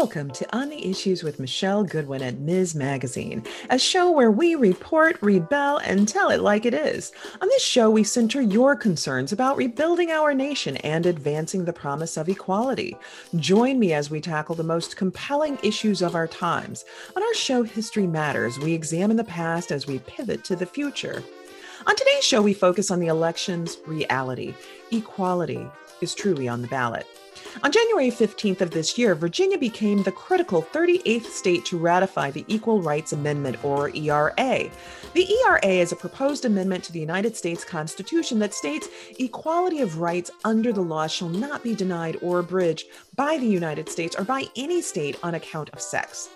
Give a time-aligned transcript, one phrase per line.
[0.00, 2.74] Welcome to On the Issues with Michele Goodwin at Ms.
[2.74, 7.12] Magazine, a show where we report, rebel, and tell it like it is.
[7.42, 12.16] On this show, we center your concerns about rebuilding our nation and advancing the promise
[12.16, 12.96] of equality.
[13.36, 16.86] Join me as we tackle the most compelling issues of our times.
[17.14, 21.22] On our show, History Matters, we examine the past as we pivot to the future.
[21.86, 24.54] On today's show, we focus on the election's reality.
[24.92, 25.68] Equality
[26.00, 27.06] is truly on the ballot.
[27.64, 32.44] On January 15th of this year, Virginia became the critical 38th state to ratify the
[32.46, 34.70] Equal Rights Amendment, or ERA.
[35.14, 39.98] The ERA is a proposed amendment to the United States Constitution that states equality of
[39.98, 42.86] rights under the law shall not be denied or abridged
[43.16, 46.30] by the United States or by any state on account of sex.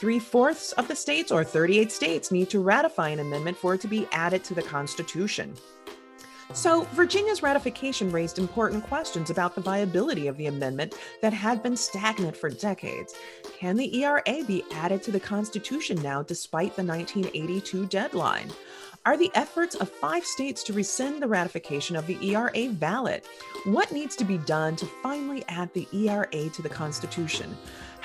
[0.00, 3.80] Three fourths of the states, or 38 states, need to ratify an amendment for it
[3.82, 5.54] to be added to the Constitution.
[6.52, 11.76] So, Virginia's ratification raised important questions about the viability of the amendment that had been
[11.76, 13.14] stagnant for decades.
[13.58, 18.50] Can the ERA be added to the Constitution now despite the 1982 deadline?
[19.04, 23.22] Are the efforts of five states to rescind the ratification of the ERA valid?
[23.64, 27.56] What needs to be done to finally add the ERA to the Constitution?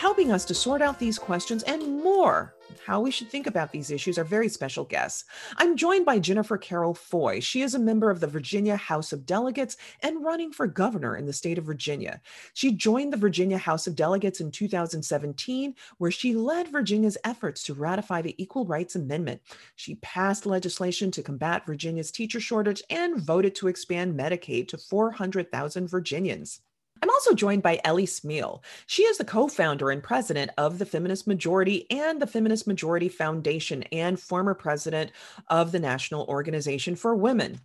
[0.02, 3.92] Helping us to sort out these questions and more, how we should think about these
[3.92, 5.26] issues, are very special guests.
[5.58, 7.40] I'm joined by Jennifer Carroll Foy.
[7.40, 11.28] She is a member of the Virginia House of Delegates and running for governor in
[11.28, 12.20] the state of Virginia.
[12.56, 17.76] She joined the Virginia House of Delegates in 2017, where she led Virginia's efforts to
[17.76, 19.40] ratify the Equal Rights Amendment.
[19.76, 25.88] She passed legislation to combat Virginia's teacher shortage and voted to expand Medicaid to 400,000
[25.88, 26.62] Virginians.
[27.02, 28.62] I'm also joined by Ellie Smeal.
[28.86, 33.10] She is the co founder and president of the Feminist Majority and the Feminist Majority
[33.10, 35.12] Foundation and former president
[35.48, 37.60] of the National Organization for Women.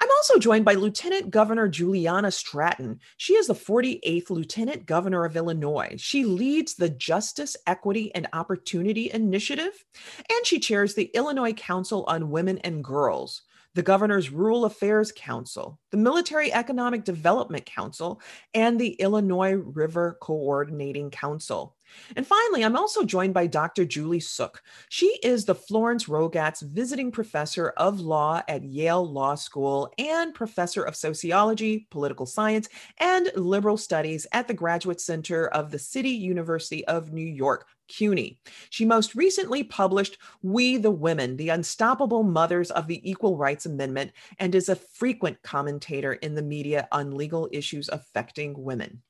[0.00, 3.00] I'm also joined by Lieutenant Governor Juliana Stratton.
[3.16, 5.96] She is the 48th Lieutenant Governor of Illinois.
[5.98, 9.84] She leads the Justice, Equity, and Opportunity Initiative,
[10.30, 13.42] and she chairs the Illinois Council on Women and Girls
[13.78, 18.20] the Governor's Rural Affairs Council, the Military Economic Development Council,
[18.52, 21.76] and the Illinois River Coordinating Council.
[22.16, 23.84] And finally, I'm also joined by Dr.
[23.84, 24.62] Julie Suk.
[24.88, 30.82] She is the Florence Rogatz Visiting Professor of Law at Yale Law School and Professor
[30.82, 32.68] of Sociology, Political Science,
[32.98, 38.38] and Liberal Studies at the Graduate Center of the City University of New York, CUNY.
[38.70, 44.12] She most recently published We the Women, the Unstoppable Mothers of the Equal Rights Amendment,
[44.38, 49.02] and is a frequent commentator in the media on legal issues affecting women.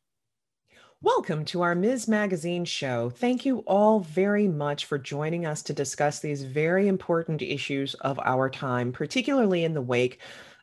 [1.00, 2.08] Welcome to our Ms.
[2.08, 3.08] Magazine show.
[3.08, 8.18] Thank you all very much for joining us to discuss these very important issues of
[8.24, 10.18] our time, particularly in the wake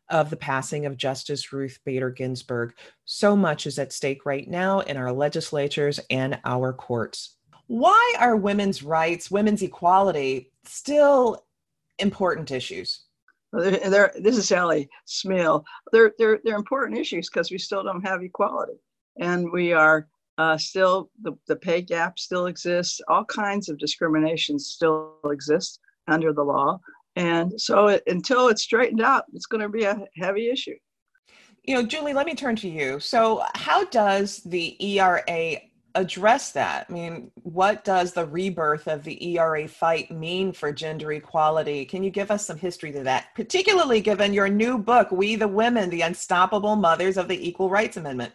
[0.10, 2.74] of the passing of Justice Ruth Bader Ginsburg.
[3.06, 7.38] So much is at stake right now in our legislatures and our courts.
[7.68, 11.46] Why are women's rights, women's equality still
[11.98, 13.06] important issues?
[13.54, 15.64] They're, they're, this is Sally Smeal.
[15.94, 18.82] They're, they're, they're important issues because we still don't have equality.
[19.18, 23.00] And we are uh, still the, the pay gap still exists.
[23.08, 26.80] All kinds of discrimination still exist under the law.
[27.16, 30.76] And so it, until it's straightened out it's going to be a heavy issue.
[31.64, 33.00] You know julie let me turn to you.
[33.00, 35.62] So how does the ERA
[35.96, 36.88] address that?
[36.90, 41.86] I mean what does the rebirth of the ERA fight mean for gender equality?
[41.86, 45.48] Can you give us some history to that particularly given your new book we the
[45.48, 48.34] women the unstoppable mothers of the equal rights amendment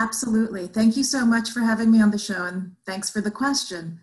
[0.00, 0.66] Absolutely.
[0.66, 4.00] Thank you so much for having me on the show and thanks for the question.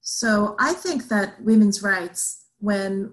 [0.00, 3.12] So, I think that women's rights, when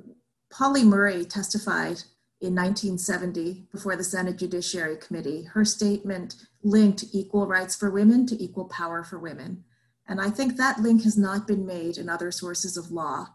[0.49, 2.03] Pauli Murray testified
[2.39, 8.41] in 1970 before the Senate Judiciary Committee, her statement linked equal rights for women to
[8.41, 9.65] equal power for women.
[10.07, 13.27] And I think that link has not been made in other sources of law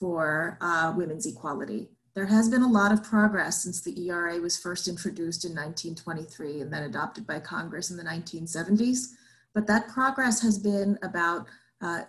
[0.00, 1.90] for uh, women's equality.
[2.16, 6.62] There has been a lot of progress since the ERA was first introduced in 1923
[6.62, 9.08] and then adopted by Congress in the 1970s.
[9.52, 11.46] But that progress has been about
[11.82, 12.04] uh,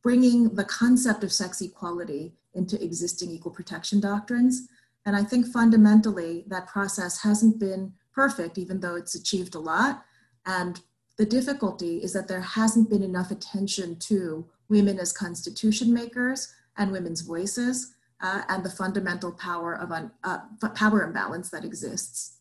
[0.00, 4.68] bringing the concept of sex equality into existing equal protection doctrines.
[5.06, 10.04] And I think fundamentally that process hasn't been perfect, even though it's achieved a lot.
[10.46, 10.80] And
[11.16, 16.92] the difficulty is that there hasn't been enough attention to women as constitution makers and
[16.92, 20.38] women's voices uh, and the fundamental power of un, uh,
[20.74, 22.38] power imbalance that exists.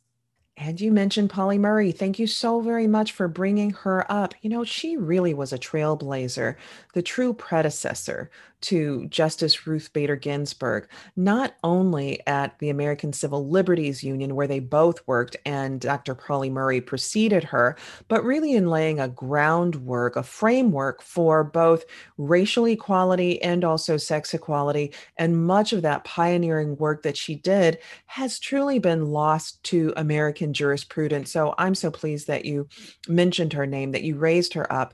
[0.57, 1.91] And you mentioned Pauli Murray.
[1.91, 4.35] Thank you so very much for bringing her up.
[4.41, 6.55] You know, she really was a trailblazer,
[6.93, 8.29] the true predecessor
[8.61, 14.59] to Justice Ruth Bader Ginsburg, not only at the American Civil Liberties Union, where they
[14.59, 16.15] both worked and Dr.
[16.15, 17.75] Pauli Murray preceded her,
[18.07, 21.83] but really in laying a groundwork, a framework for both
[22.17, 24.93] racial equality and also sex equality.
[25.17, 30.53] And much of that pioneering work that she did has truly been lost to American
[30.53, 31.31] jurisprudence.
[31.31, 32.67] So I'm so pleased that you
[33.07, 34.93] mentioned her name, that you raised her up.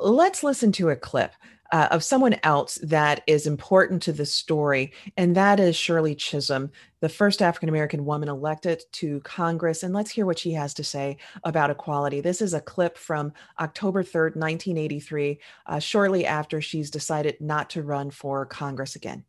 [0.00, 1.32] Let's listen to a clip
[1.72, 6.70] uh, of someone else that is important to the story, and that is Shirley Chisholm,
[7.00, 9.82] the first African American woman elected to Congress.
[9.82, 12.20] And let's hear what she has to say about equality.
[12.20, 17.82] This is a clip from October 3rd, 1983, uh, shortly after she's decided not to
[17.82, 19.24] run for Congress again.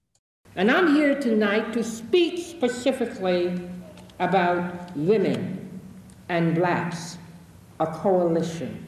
[0.55, 3.59] And I'm here tonight to speak specifically
[4.19, 5.81] about women
[6.29, 7.17] and blacks,
[7.79, 8.82] a coalition.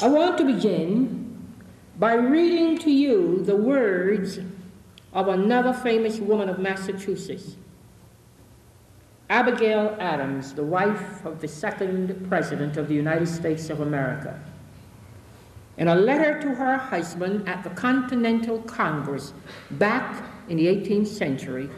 [0.00, 1.36] I want to begin
[1.98, 4.38] by reading to you the words
[5.12, 7.56] of another famous woman of Massachusetts,
[9.28, 14.40] Abigail Adams, the wife of the second President of the United States of America.
[15.78, 19.32] In a letter to her husband at the Continental Congress
[19.72, 21.68] back in the 18th century,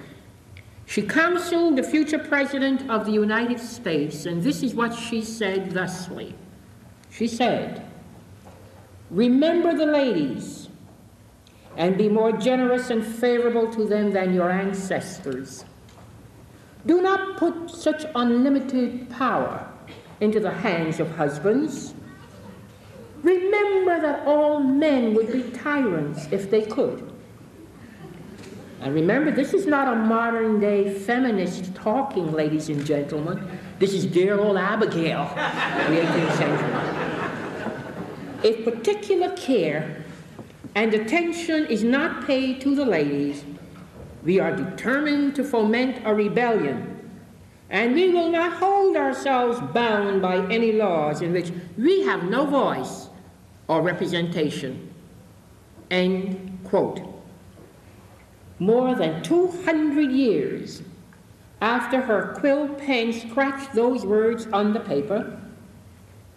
[0.84, 5.70] she counseled the future President of the United States, and this is what she said
[5.70, 6.34] thusly.
[7.10, 7.89] She said,
[9.10, 10.68] Remember the ladies
[11.76, 15.64] and be more generous and favorable to them than your ancestors.
[16.86, 19.66] Do not put such unlimited power
[20.20, 21.94] into the hands of husbands.
[23.22, 27.10] Remember that all men would be tyrants if they could.
[28.80, 33.46] And remember, this is not a modern day feminist talking, ladies and gentlemen.
[33.78, 37.09] This is dear old Abigail, the 18th century.
[38.42, 40.04] If particular care
[40.74, 43.44] and attention is not paid to the ladies,
[44.22, 47.10] we are determined to foment a rebellion,
[47.68, 52.46] and we will not hold ourselves bound by any laws in which we have no
[52.46, 53.08] voice
[53.68, 54.92] or representation.
[55.90, 57.00] End quote.
[58.58, 60.82] More than 200 years
[61.60, 65.38] after her quill pen scratched those words on the paper,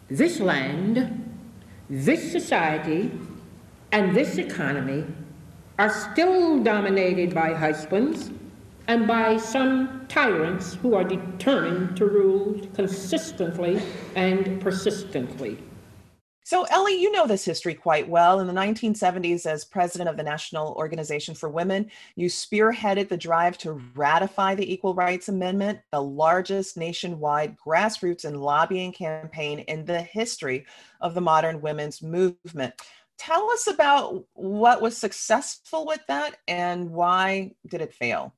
[0.09, 1.32] this land
[1.89, 3.11] this society
[3.91, 5.05] and this economy
[5.79, 8.31] are still dominated by husbands
[8.87, 13.81] and by some tyrants who are determined to rule consistently
[14.15, 15.57] and persistently.
[16.45, 18.41] So, Ellie, you know this history quite well.
[18.41, 23.57] In the 1970s, as president of the National Organization for Women, you spearheaded the drive
[23.59, 30.01] to ratify the Equal Rights Amendment, the largest nationwide grassroots and lobbying campaign in the
[30.01, 30.65] history
[30.99, 32.73] of the modern women's movement.
[33.17, 38.35] Tell us about what was successful with that and why did it fail?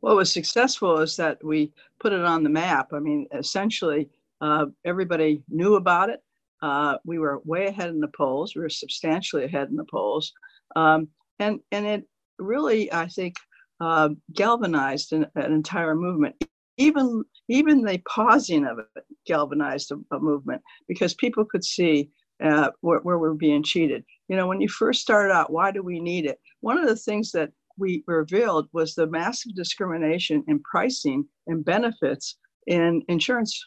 [0.00, 1.70] What was successful is that we
[2.00, 2.94] put it on the map.
[2.94, 4.08] I mean, essentially,
[4.40, 6.22] uh, everybody knew about it
[6.62, 8.54] uh, we were way ahead in the polls.
[8.54, 10.32] We were substantially ahead in the polls,
[10.76, 12.04] um, and and it
[12.38, 13.34] really, I think,
[13.80, 16.36] uh, galvanized an, an, entire movement.
[16.78, 22.10] Even even the pausing of it galvanized a, a movement because people could see
[22.42, 24.04] uh, where, where we're being cheated.
[24.28, 26.40] You know, when you first started out, why do we need it?
[26.60, 32.36] One of the things that we revealed was the massive discrimination in pricing and benefits
[32.66, 33.64] in insurance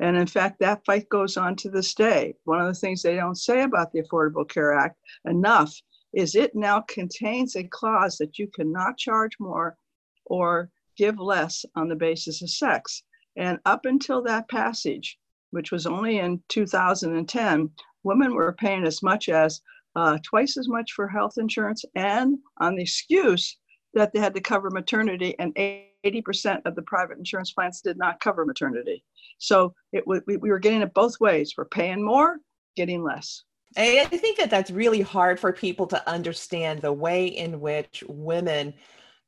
[0.00, 2.34] and in fact, that fight goes on to this day.
[2.44, 5.74] One of the things they don't say about the Affordable Care Act enough
[6.12, 9.76] is it now contains a clause that you cannot charge more
[10.24, 13.02] or give less on the basis of sex.
[13.36, 15.18] And up until that passage,
[15.50, 17.70] which was only in 2010,
[18.02, 19.60] women were paying as much as
[19.96, 23.56] uh, twice as much for health insurance and on the excuse
[23.94, 25.52] that they had to cover maternity and
[26.04, 29.04] 80% of the private insurance plans did not cover maternity.
[29.38, 31.54] So it we, we were getting it both ways.
[31.56, 32.38] We're paying more,
[32.76, 33.44] getting less.
[33.76, 38.74] I think that that's really hard for people to understand the way in which women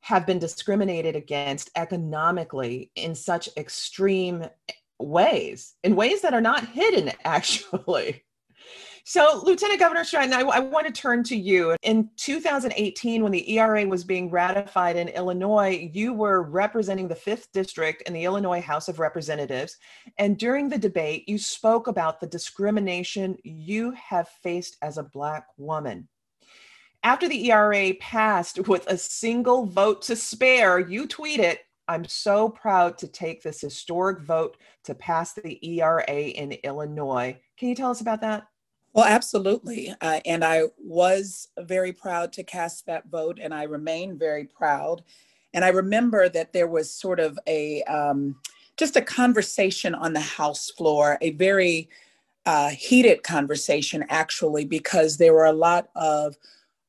[0.01, 4.47] have been discriminated against economically in such extreme
[4.99, 8.25] ways, in ways that are not hidden, actually.
[9.05, 11.75] So, Lieutenant Governor Stratton, I, I, want to turn to you.
[11.83, 17.47] In 2018, when the ERA was being ratified in Illinois, you were representing the 5th
[17.53, 19.79] District in the Illinois House of Representatives.
[20.19, 25.47] And during the debate, you spoke about the discrimination you have faced as a Black
[25.57, 26.09] woman.
[27.03, 31.57] After the ERA passed with a single vote to spare, you tweeted,
[31.89, 37.41] I'm so proud to take this historic vote to pass the ERA in Illinois.
[37.57, 38.47] Can you tell us about that?
[38.93, 39.95] Well, absolutely.
[40.01, 45.03] Uh, and I was very proud to cast that vote, and I remain very proud.
[45.55, 48.37] And I remember that there was sort of a um,
[48.77, 51.89] just a conversation on the House floor, a very
[52.47, 56.37] uh, heated conversation, actually, because there were a lot of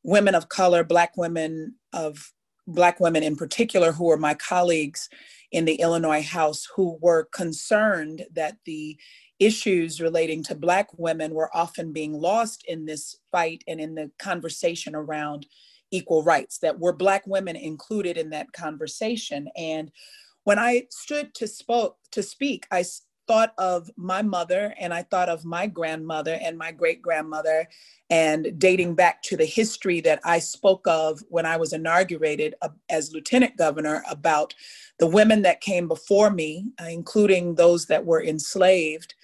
[0.03, 2.34] women of color, Black women of
[2.67, 5.10] Black women in particular, who were my colleagues
[5.51, 8.98] in the Illinois House, who were concerned that the
[9.42, 14.12] issues relating to Black women were often being lost in this fight and in the
[14.20, 15.48] conversation around
[15.92, 19.50] equal rights, that were Black women included in that conversation.
[19.58, 19.92] And
[20.46, 22.86] when I stood to spoke to speak, I
[23.28, 27.70] thought of my mother and I thought of my grandmother and my great grandmother,
[28.10, 32.70] and dating back to the history that I spoke of when I was inaugurated uh,
[32.90, 34.56] as lieutenant governor about
[35.00, 39.16] the women that came before me, uh, including those that were enslaved.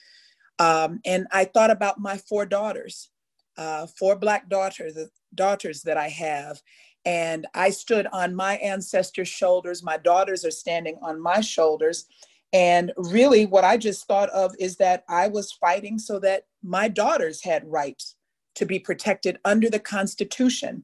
[0.59, 3.09] Um, and I thought about my four daughters,
[3.57, 4.97] uh, four Black daughters,
[5.33, 6.61] daughters that I have.
[7.05, 9.83] And I stood on my ancestors' shoulders.
[9.83, 12.05] My daughters are standing on my shoulders.
[12.53, 16.87] And really, what I just thought of is that I was fighting so that my
[16.87, 18.15] daughters had rights
[18.55, 20.83] to be protected under the Constitution.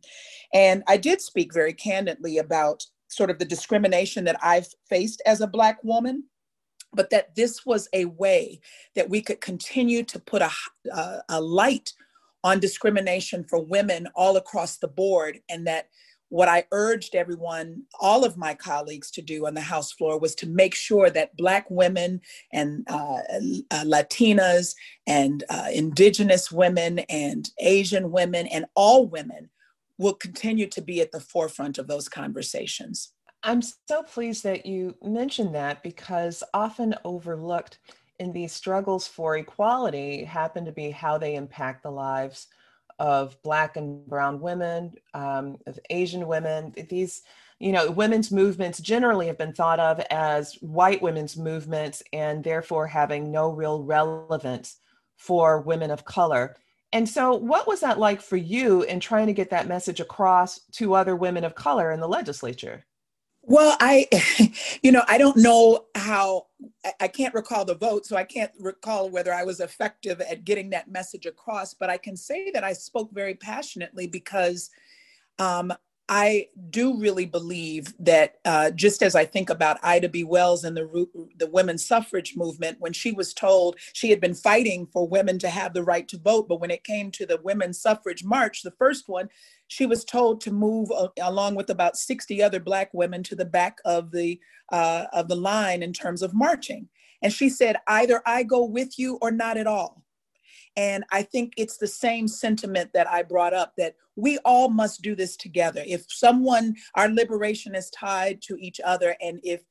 [0.53, 5.41] And I did speak very candidly about sort of the discrimination that I've faced as
[5.41, 6.25] a Black woman,
[6.93, 8.59] but that this was a way
[8.95, 10.51] that we could continue to put a,
[10.91, 11.93] a, a light
[12.43, 15.87] on discrimination for women all across the board, and that
[16.33, 20.33] what I urged everyone, all of my colleagues to do on the House floor was
[20.35, 22.21] to make sure that Black women
[22.51, 23.19] and uh,
[23.69, 24.73] uh, Latinas
[25.05, 29.51] and uh, Indigenous women and Asian women and all women
[29.99, 33.13] will continue to be at the forefront of those conversations.
[33.45, 37.79] I'm so pleased that you mentioned that because often overlooked
[38.19, 42.47] in these struggles for equality happen to be how they impact the lives
[42.99, 46.73] of Black and Brown women, um, of Asian women.
[46.89, 47.23] These,
[47.59, 52.87] you know, women's movements generally have been thought of as white women's movements and therefore
[52.87, 54.77] having no real relevance
[55.17, 56.55] for women of color.
[56.93, 60.59] And so, what was that like for you in trying to get that message across
[60.73, 62.85] to other women of color in the legislature?
[63.45, 64.07] Well, I,
[64.83, 66.47] you know, I don't know how,
[66.99, 70.69] I can't recall the vote, so I can't recall whether I was effective at getting
[70.69, 74.69] that message across, but I can say that I spoke very passionately because
[75.39, 75.73] um,
[76.09, 80.25] I do really believe that uh, just as I think about Ida B.
[80.25, 81.07] Wells and the
[81.37, 85.49] the women's suffrage movement, when she was told she had been fighting for women to
[85.49, 88.71] have the right to vote, but when it came to the women's suffrage march, the
[88.71, 89.29] first one,
[89.67, 93.45] she was told to move uh, along with about 60 other black women to the
[93.45, 94.39] back of the
[94.73, 96.89] uh, of the line in terms of marching,
[97.21, 100.02] and she said, "Either I go with you or not at all."
[100.75, 105.01] And I think it's the same sentiment that I brought up that we all must
[105.01, 105.83] do this together.
[105.85, 109.61] If someone, our liberation is tied to each other, and if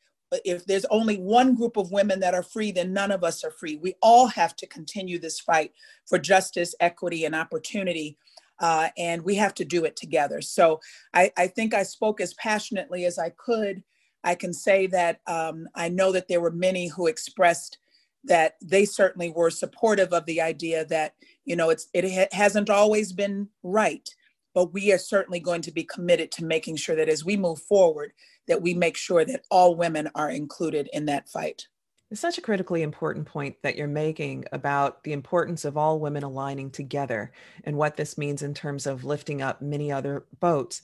[0.45, 3.51] if there's only one group of women that are free, then none of us are
[3.51, 3.77] free.
[3.77, 5.73] We all have to continue this fight
[6.07, 8.17] for justice, equity, and opportunity.
[8.59, 10.41] Uh, and we have to do it together.
[10.41, 10.81] So
[11.13, 13.83] I, I, think I spoke as passionately as I could.
[14.25, 17.79] I can say that um, I know that there were many who expressed
[18.25, 21.15] that they certainly were supportive of the idea that
[21.45, 24.09] you know it's it ha- hasn't always been right
[24.55, 27.61] but we are certainly going to be committed to making sure that as we move
[27.63, 28.13] forward
[28.49, 31.67] that we make sure that all women are included in that fight
[32.13, 36.23] it's such a critically important point that you're making about the importance of all women
[36.23, 37.33] aligning together
[37.65, 40.83] and what this means in terms of lifting up many other boats.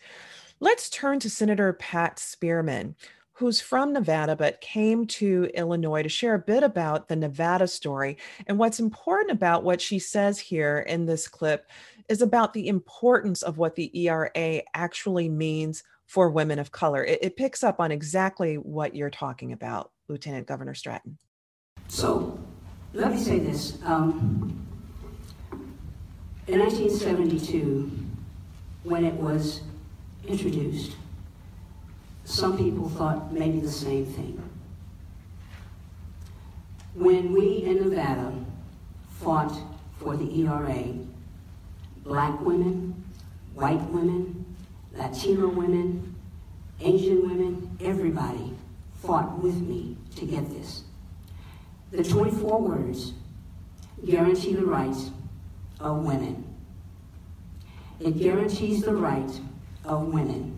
[0.59, 2.97] Let's turn to Senator Pat Spearman,
[3.39, 8.19] who's from Nevada but came to Illinois to share a bit about the Nevada story.
[8.49, 11.71] And what's important about what she says here in this clip
[12.09, 17.05] is about the importance of what the ERA actually means for women of color.
[17.05, 21.17] It, it picks up on exactly what you're talking about, Lieutenant Governor Stratton.
[21.87, 22.41] So,
[22.93, 23.79] let me say this.
[23.85, 24.67] Um,
[26.49, 27.89] in 1972,
[28.83, 29.61] when it was
[30.27, 30.97] introduced,
[32.29, 34.41] some people thought maybe the same thing.
[36.95, 38.35] When we in Nevada
[39.19, 39.59] fought
[39.99, 40.93] for the ERA,
[42.05, 43.03] black women,
[43.55, 44.45] white women,
[44.93, 46.15] Latino women,
[46.81, 48.53] Asian women, everybody
[49.01, 50.83] fought with me to get this.
[51.93, 53.15] The 24 words
[54.05, 55.11] guarantee the rights
[55.81, 56.45] of women.
[58.01, 59.41] It guarantees the right
[59.87, 60.58] of women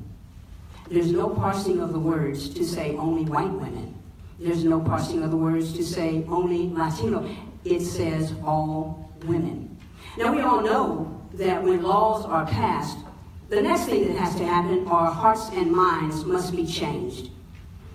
[0.91, 3.95] there's no parsing of the words to say only white women.
[4.41, 7.29] There's no parsing of the words to say only Latino.
[7.65, 9.79] It says all women.
[10.19, 12.99] Now, we all know that when laws are passed,
[13.51, 17.31] the next thing that has to happen are hearts and minds must be changed.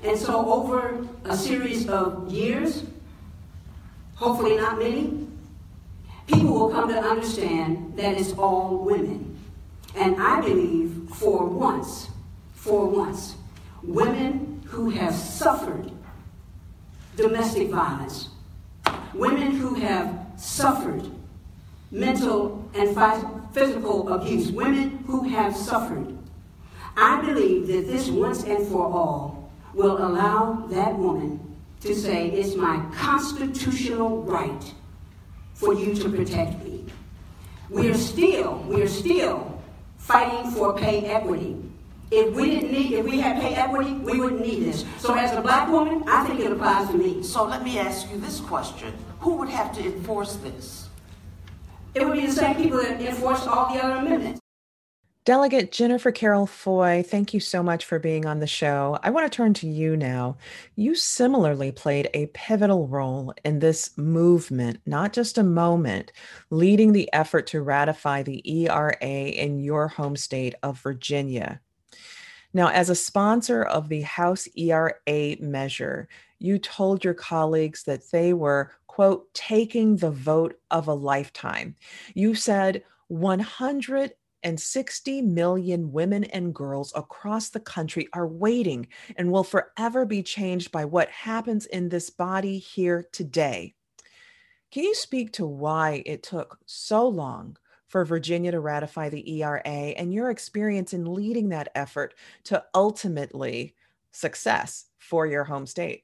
[0.03, 2.83] And so, over a series of years,
[4.13, 5.27] hopefully not many,
[6.27, 9.37] people will come to understand that it's all women.
[9.95, 12.09] And I believe for once,
[12.65, 13.36] for once,
[13.84, 15.91] women who have suffered
[17.15, 18.29] domestic violence,
[19.13, 21.07] women who have suffered
[21.91, 22.98] mental and
[23.53, 26.17] physical abuse, women who have suffered.
[26.98, 31.39] I believe that this once and for all will allow that woman
[31.81, 34.74] to say, It's my constitutional right
[35.53, 36.84] for you to protect me.
[37.69, 39.62] We are still, we are still
[39.98, 41.64] fighting for pay equity.
[42.12, 44.85] If we didn't need, if we had pay equity, we wouldn't need this.
[45.00, 47.24] So as a black woman, I think it applies to me.
[47.24, 48.93] So let me ask you this question.
[49.19, 50.89] Who would have to enforce this?
[51.95, 54.39] It would be the same people that enforced all the other amendments.
[55.25, 59.00] Delegate Jennifer Carroll Foy, thank you so much for being on the show.
[59.01, 60.38] I want to turn to you now.
[60.75, 66.12] You similarly played a pivotal role in this movement, not just a moment,
[66.51, 71.59] leading the effort to ratify the ERA in your home state of Virginia.
[72.55, 74.93] Now, as a sponsor of the House ERA
[75.41, 76.07] measure,
[76.39, 81.75] you told your colleagues that they were, quote, taking the vote of a lifetime.
[82.13, 89.33] You said 100 and 60 million women and girls across the country are waiting and
[89.33, 93.74] will forever be changed by what happens in this body here today.
[94.71, 97.57] Can you speak to why it took so long
[97.95, 103.73] for Virginia to ratify the ERA and your experience in leading that effort to ultimately
[104.11, 106.03] success for your home state?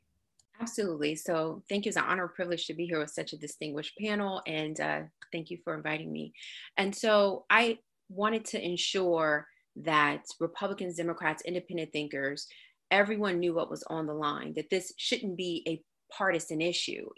[0.61, 1.15] Absolutely.
[1.15, 1.89] So, thank you.
[1.89, 5.01] It's an honor and privilege to be here with such a distinguished panel, and uh,
[5.33, 6.31] thank you for inviting me.
[6.77, 9.45] And so, I wanted to ensure
[9.75, 12.47] that Republicans, Democrats, independent thinkers,
[12.89, 15.83] everyone knew what was on the line, that this shouldn't be a
[16.15, 17.09] partisan issue.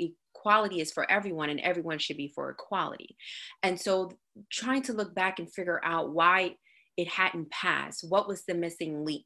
[0.44, 3.16] Equality is for everyone, and everyone should be for equality.
[3.64, 4.12] And so,
[4.52, 6.56] trying to look back and figure out why
[6.98, 9.24] it hadn't passed, what was the missing link?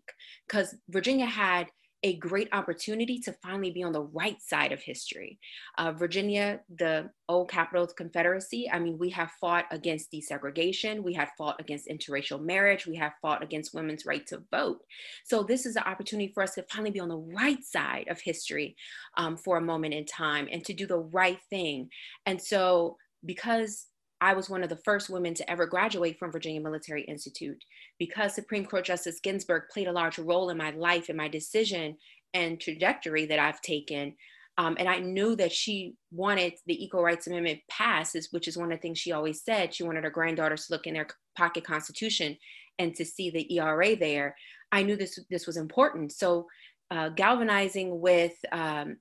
[0.47, 1.69] Because Virginia had
[2.03, 5.39] a great opportunity to finally be on the right side of history.
[5.77, 11.01] Uh, Virginia, the old capital of the Confederacy, I mean, we have fought against desegregation,
[11.01, 14.83] we have fought against interracial marriage, we have fought against women's right to vote.
[15.25, 18.21] So, this is an opportunity for us to finally be on the right side of
[18.21, 18.75] history
[19.17, 21.89] um, for a moment in time and to do the right thing.
[22.25, 23.87] And so, because
[24.19, 27.63] I was one of the first women to ever graduate from Virginia Military Institute
[27.99, 31.97] because Supreme Court Justice Ginsburg played a large role in my life and my decision
[32.33, 34.15] and trajectory that I've taken.
[34.57, 38.71] Um, and I knew that she wanted the Equal Rights Amendment passed, which is one
[38.71, 39.73] of the things she always said.
[39.73, 42.37] She wanted her granddaughters to look in their pocket constitution
[42.79, 44.35] and to see the ERA there.
[44.71, 46.11] I knew this this was important.
[46.11, 46.47] So
[46.89, 48.97] uh, galvanizing with um,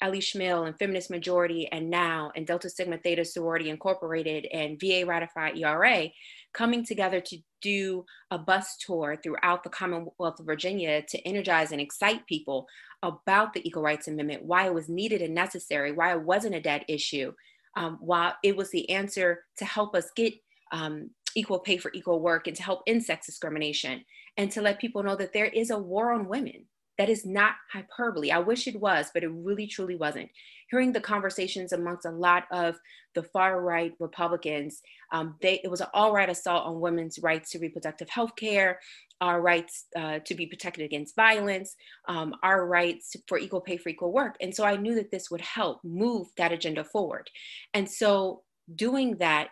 [0.00, 5.04] Ellie Smeal and Feminist Majority and NOW and Delta Sigma Theta Sorority Incorporated and VA
[5.06, 6.08] Ratified ERA
[6.52, 11.80] coming together to do a bus tour throughout the Commonwealth of Virginia to energize and
[11.80, 12.66] excite people
[13.02, 16.60] about the Equal Rights Amendment, why it was needed and necessary, why it wasn't a
[16.60, 17.32] dead issue,
[17.76, 20.34] um, why it was the answer to help us get
[20.72, 24.04] um, equal pay for equal work and to help end sex discrimination,
[24.36, 26.66] and to let people know that there is a war on women
[27.00, 28.30] that is not hyperbole.
[28.30, 30.28] I wish it was, but it really truly wasn't.
[30.70, 32.76] Hearing the conversations amongst a lot of
[33.14, 37.52] the far right Republicans, um, they, it was an all right assault on women's rights
[37.52, 38.80] to reproductive health care,
[39.22, 41.74] our rights uh, to be protected against violence,
[42.06, 44.36] um, our rights for equal pay for equal work.
[44.42, 47.30] And so I knew that this would help move that agenda forward.
[47.72, 48.42] And so
[48.74, 49.48] doing that,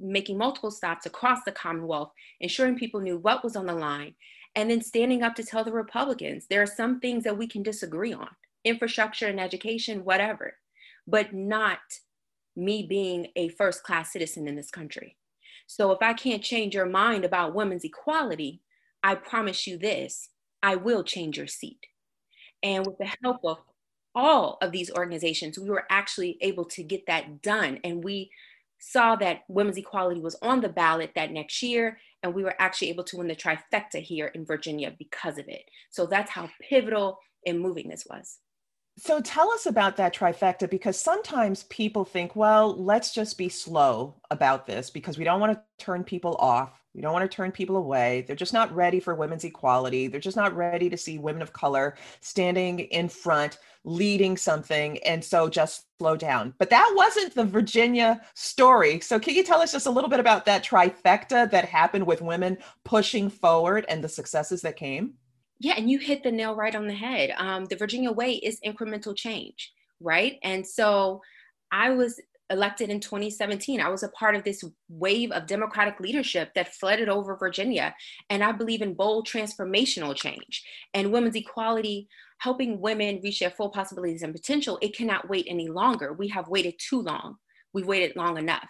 [0.00, 4.14] making multiple stops across the Commonwealth, ensuring people knew what was on the line,
[4.56, 7.62] and then standing up to tell the Republicans there are some things that we can
[7.62, 8.30] disagree on
[8.64, 10.54] infrastructure and education, whatever,
[11.06, 11.78] but not
[12.56, 15.16] me being a first class citizen in this country.
[15.66, 18.62] So if I can't change your mind about women's equality,
[19.02, 20.30] I promise you this
[20.62, 21.86] I will change your seat.
[22.62, 23.58] And with the help of
[24.14, 27.78] all of these organizations, we were actually able to get that done.
[27.84, 28.30] And we
[28.78, 32.90] saw that women's equality was on the ballot that next year, and we were actually
[32.90, 35.62] able to win the trifecta here in Virginia because of it.
[35.90, 38.38] So that's how pivotal and moving this was.
[38.98, 44.14] So tell us about that trifecta because sometimes people think, well, let's just be slow
[44.30, 46.82] about this because we don't want to turn people off.
[46.96, 48.24] We don't want to turn people away.
[48.26, 50.08] They're just not ready for women's equality.
[50.08, 54.96] They're just not ready to see women of color standing in front, leading something.
[55.04, 56.54] And so just slow down.
[56.58, 59.00] But that wasn't the Virginia story.
[59.00, 62.22] So, can you tell us just a little bit about that trifecta that happened with
[62.22, 65.14] women pushing forward and the successes that came?
[65.58, 67.34] Yeah, and you hit the nail right on the head.
[67.36, 70.38] Um, the Virginia way is incremental change, right?
[70.42, 71.20] And so
[71.70, 72.18] I was
[72.50, 73.80] elected in 2017.
[73.80, 77.94] I was a part of this wave of Democratic leadership that flooded over Virginia.
[78.30, 83.70] And I believe in bold transformational change and women's equality, helping women reach their full
[83.70, 84.78] possibilities and potential.
[84.80, 86.12] It cannot wait any longer.
[86.12, 87.36] We have waited too long.
[87.72, 88.68] We've waited long enough.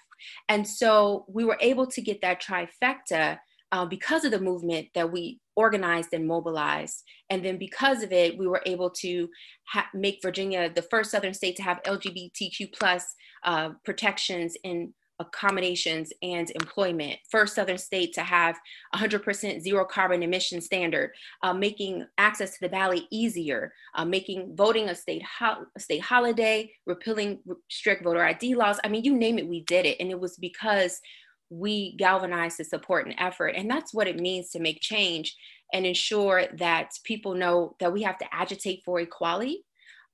[0.48, 3.38] And so we were able to get that trifecta
[3.72, 7.02] uh, because of the movement that we organized and mobilized.
[7.30, 9.28] And then because of it, we were able to
[9.68, 16.12] ha- make Virginia the first Southern state to have LGBTQ plus uh, protections in accommodations
[16.22, 17.18] and employment.
[17.30, 18.58] First Southern state to have
[18.94, 24.88] 100% zero carbon emission standard, uh, making access to the ballot easier, uh, making voting
[24.88, 28.78] a state, ho- state holiday, repealing strict voter ID laws.
[28.84, 29.96] I mean, you name it, we did it.
[30.00, 31.00] And it was because
[31.48, 33.54] we galvanized the support and effort.
[33.56, 35.34] And that's what it means to make change
[35.72, 39.64] and ensure that people know that we have to agitate for equality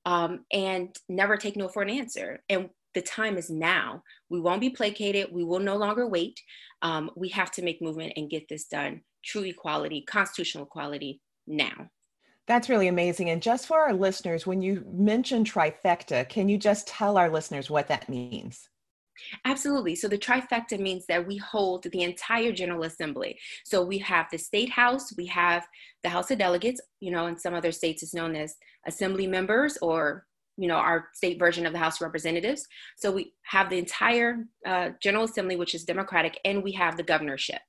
[0.05, 2.41] um, and never take no for an answer.
[2.49, 4.03] And the time is now.
[4.29, 5.27] We won't be placated.
[5.31, 6.39] We will no longer wait.
[6.81, 9.01] Um, we have to make movement and get this done.
[9.23, 11.89] True equality, constitutional equality now.
[12.45, 13.29] That's really amazing.
[13.29, 17.69] And just for our listeners, when you mention trifecta, can you just tell our listeners
[17.69, 18.69] what that means?
[19.45, 19.95] Absolutely.
[19.95, 23.39] So the trifecta means that we hold the entire General Assembly.
[23.63, 25.65] So we have the State House, we have
[26.01, 29.77] the House of Delegates, you know, in some other states it's known as assembly members
[29.81, 30.25] or
[30.57, 34.45] you know our state version of the house of representatives so we have the entire
[34.65, 37.61] uh, general assembly which is democratic and we have the governorship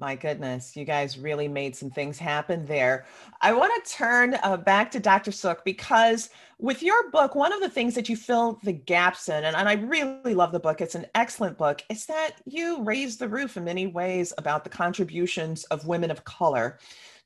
[0.00, 3.04] my goodness, you guys really made some things happen there.
[3.40, 5.32] I want to turn uh, back to Dr.
[5.32, 9.42] Suk because with your book, one of the things that you fill the gaps in,
[9.42, 13.16] and, and I really love the book, it's an excellent book, is that you raise
[13.16, 16.78] the roof in many ways about the contributions of women of color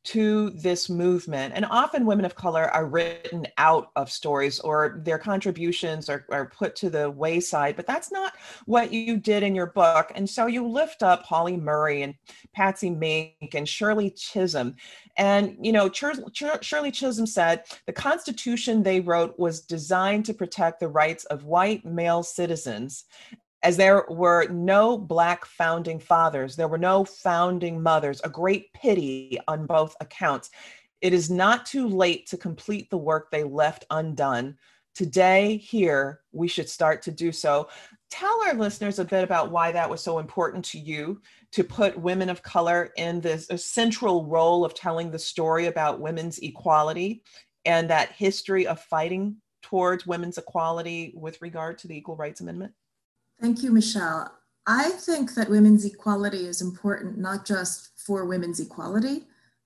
[0.04, 1.54] to this movement.
[1.54, 6.46] And often women of color are written out of stories or their contributions are, are
[6.46, 8.34] put to the wayside, but that's not
[8.66, 10.10] what you did in your book.
[10.14, 12.14] And so you lift up Pauli Murray and
[12.52, 14.74] Patsy Mink and Shirley Chisholm.
[15.16, 20.88] And, you know, Shirley Chisholm said the Constitution they wrote was designed to protect the
[20.88, 23.04] rights of white male citizens
[23.62, 29.38] as there were no Black founding fathers, there were no founding mothers, a great pity
[29.46, 30.50] on both accounts.
[31.00, 34.56] It is not too late to complete the work they left undone.
[34.94, 37.68] Today, here, we should start to do so.
[38.10, 41.22] Tell our listeners a bit about why that was so important to you
[41.52, 46.38] to put women of color in this central role of telling the story about women's
[46.40, 47.22] equality
[47.64, 52.72] and that history of fighting towards women's equality with regard to the Equal Rights Amendment.
[53.42, 54.32] Thank you, Michelle.
[54.68, 59.24] I think that women's equality is important not just for women's equality,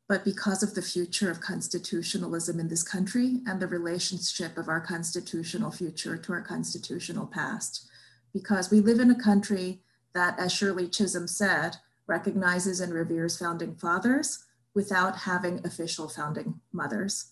[0.08, 4.80] but because of the future of constitutionalism in this country and the relationship of our
[4.80, 7.86] constitutional future to our constitutional past.
[8.32, 9.82] Because we live in a country
[10.14, 17.26] that, as Shirley Chisholm said, recognizes and reveres founding fathers without having official founding mothers.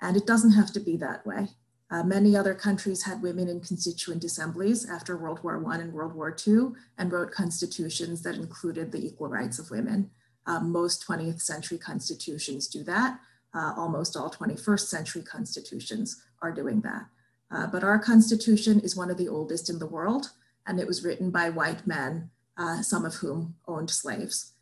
[0.00, 1.48] And it doesn't have to be that way.
[1.92, 6.14] Uh, many other countries had women in constituent assemblies after World War I and World
[6.14, 10.10] War II and wrote constitutions that included the equal rights of women.
[10.46, 13.20] Uh, most 20th century constitutions do that.
[13.54, 17.04] Uh, almost all 21st century constitutions are doing that.
[17.50, 20.30] Uh, but our constitution is one of the oldest in the world,
[20.66, 24.54] and it was written by white men, uh, some of whom owned slaves.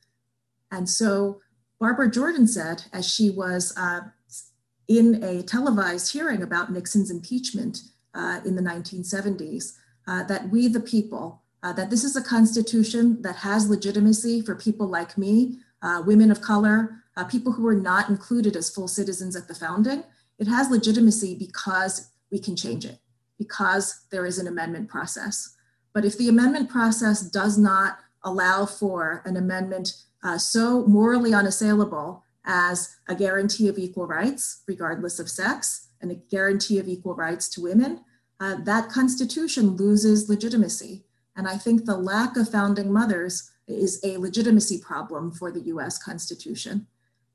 [0.73, 1.41] And so
[1.79, 4.01] Barbara Jordan said, as she was uh,
[4.91, 9.77] in a televised hearing about Nixon's impeachment uh, in the 1970s
[10.09, 14.57] uh, that we, the people, uh, that this is a constitution that has legitimacy for
[14.57, 18.89] people like me, uh, women of color, uh, people who were not included as full
[18.89, 20.03] citizens at the founding.
[20.41, 22.99] It has legitimacy because we can change it,
[23.39, 25.55] because there is an amendment process.
[25.93, 29.93] But if the amendment process does not allow for an amendment
[30.25, 36.15] uh, so morally unassailable as a guarantee of equal rights, regardless of sex, and a
[36.15, 38.01] guarantee of equal rights to women,
[38.41, 41.05] uh, that constitution loses legitimacy.
[41.37, 46.03] And I think the lack of founding mothers is a legitimacy problem for the US
[46.03, 46.87] Constitution.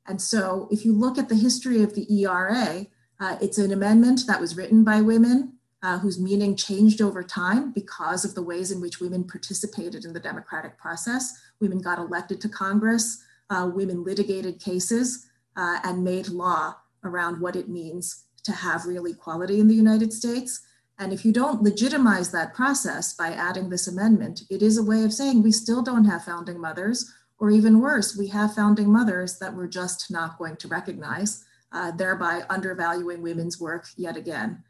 [0.08, 2.88] And so if you look at the history of the ERA,
[3.20, 5.56] uh, it's an amendment that was written by women.
[5.86, 10.14] uh, whose meaning changed over time because of the ways in which women participated in
[10.14, 11.40] the democratic process.
[11.62, 17.56] Women got elected to Congress, uh, women litigated cases, uh, and made law around what
[17.56, 20.62] it means to have real equality in the United States.
[20.98, 25.04] And if you don't legitimize that process by adding this amendment, it is a way
[25.04, 29.40] of saying we still don't have founding mothers, or even worse, we have founding mothers
[29.40, 34.64] that we're just not going to recognize, uh, thereby undervaluing women's work yet again.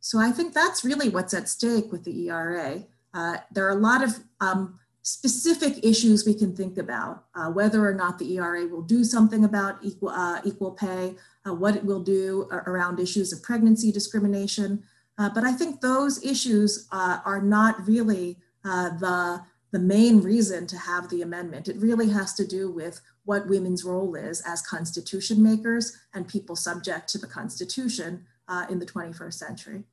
[0.00, 2.84] So I think that's really what's at stake with the ERA.
[3.12, 7.86] Uh, there are a lot of um, specific issues we can think about, uh, whether
[7.86, 11.84] or not the ERA will do something about equal, uh, equal pay, uh, what it
[11.84, 14.82] will do around issues of pregnancy discrimination.
[15.18, 20.68] Uh, but I think those issues uh, are not really uh, the, the main reason
[20.68, 21.68] to have the amendment.
[21.68, 26.54] It really has to do with what women's role is as constitution makers and people
[26.54, 28.26] subject to the Constitution
[28.68, 29.84] in the 21st century.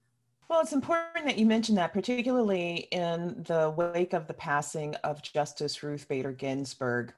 [0.49, 5.21] Well, it's important that you mention that, particularly in the wake of the passing of
[5.21, 7.13] Justice Ruth Bader Ginsburg.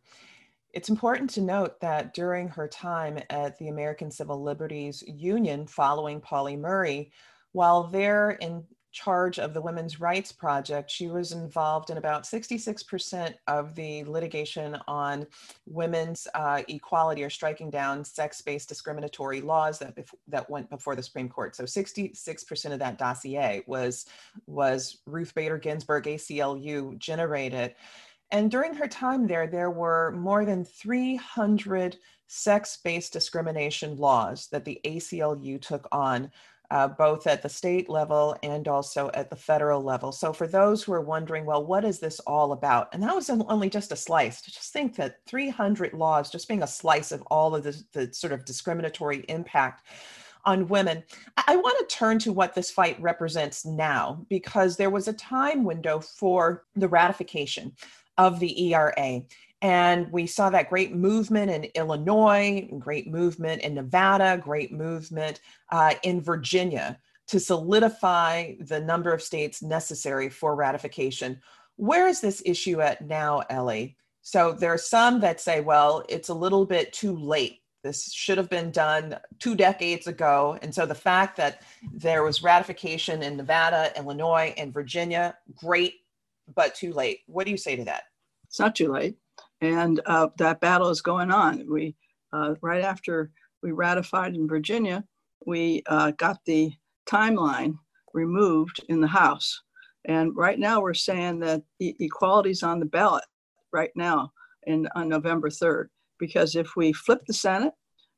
[0.73, 6.19] It's important to note that during her time at the American Civil Liberties Union following
[6.19, 7.13] Pauli Murray,
[7.53, 13.33] while there in charge of the Women's Rights Project, she was involved in about 66%
[13.47, 15.25] of the litigation on
[15.65, 21.29] women's uh, equality or striking down sex-based discriminatory laws that, that went before the Supreme
[21.29, 21.55] Court.
[21.55, 24.05] So 66% of that dossier was,
[24.45, 27.75] was Ruth Bader Ginsburg ACLU generated.
[28.31, 34.79] And during her time there, there were more than 300 sex-based discrimination laws that the
[34.85, 36.31] ACLU took on
[36.71, 40.13] uh, both at the state level and also at the federal level.
[40.13, 42.87] So for those who are wondering, well, what is this all about?
[42.93, 44.41] And that was only just a slice.
[44.41, 48.31] Just think that 300 laws just being a slice of all of the, the sort
[48.31, 49.85] of discriminatory impact
[50.45, 51.03] on women.
[51.45, 55.65] I want to turn to what this fight represents now, because there was a time
[55.65, 57.73] window for the ratification
[58.17, 59.21] of the ERA.
[59.61, 65.39] And we saw that great movement in Illinois, great movement in Nevada, great movement
[65.71, 71.39] uh, in Virginia to solidify the number of states necessary for ratification.
[71.75, 73.97] Where is this issue at now, Ellie?
[74.23, 77.59] So there are some that say, well, it's a little bit too late.
[77.83, 80.57] This should have been done two decades ago.
[80.61, 81.61] And so the fact that
[81.93, 85.95] there was ratification in Nevada, Illinois, and Virginia, great,
[86.53, 87.19] but too late.
[87.27, 88.03] What do you say to that?
[88.47, 89.20] It's not too late
[89.61, 91.65] and uh, that battle is going on.
[91.69, 91.95] We
[92.33, 95.03] uh, right after we ratified in Virginia,
[95.45, 96.73] we uh, got the
[97.07, 97.77] timeline
[98.13, 99.61] removed in the House,
[100.05, 103.23] and right now we're saying that e- equality is on the ballot
[103.71, 104.31] right now
[104.67, 105.89] in on November third.
[106.19, 107.73] Because if we flip the Senate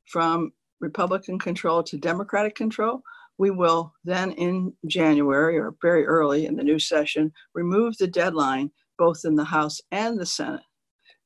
[0.06, 3.02] from Republican control to Democratic control,
[3.38, 8.70] we will then in January or very early in the new session remove the deadline
[8.98, 10.62] both in the House and the Senate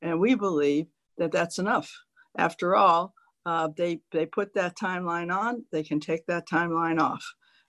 [0.02, 0.86] and we believe
[1.18, 1.90] that that's enough.
[2.36, 3.14] After all,
[3.46, 7.24] uh, they, they put that timeline on, they can take that timeline off.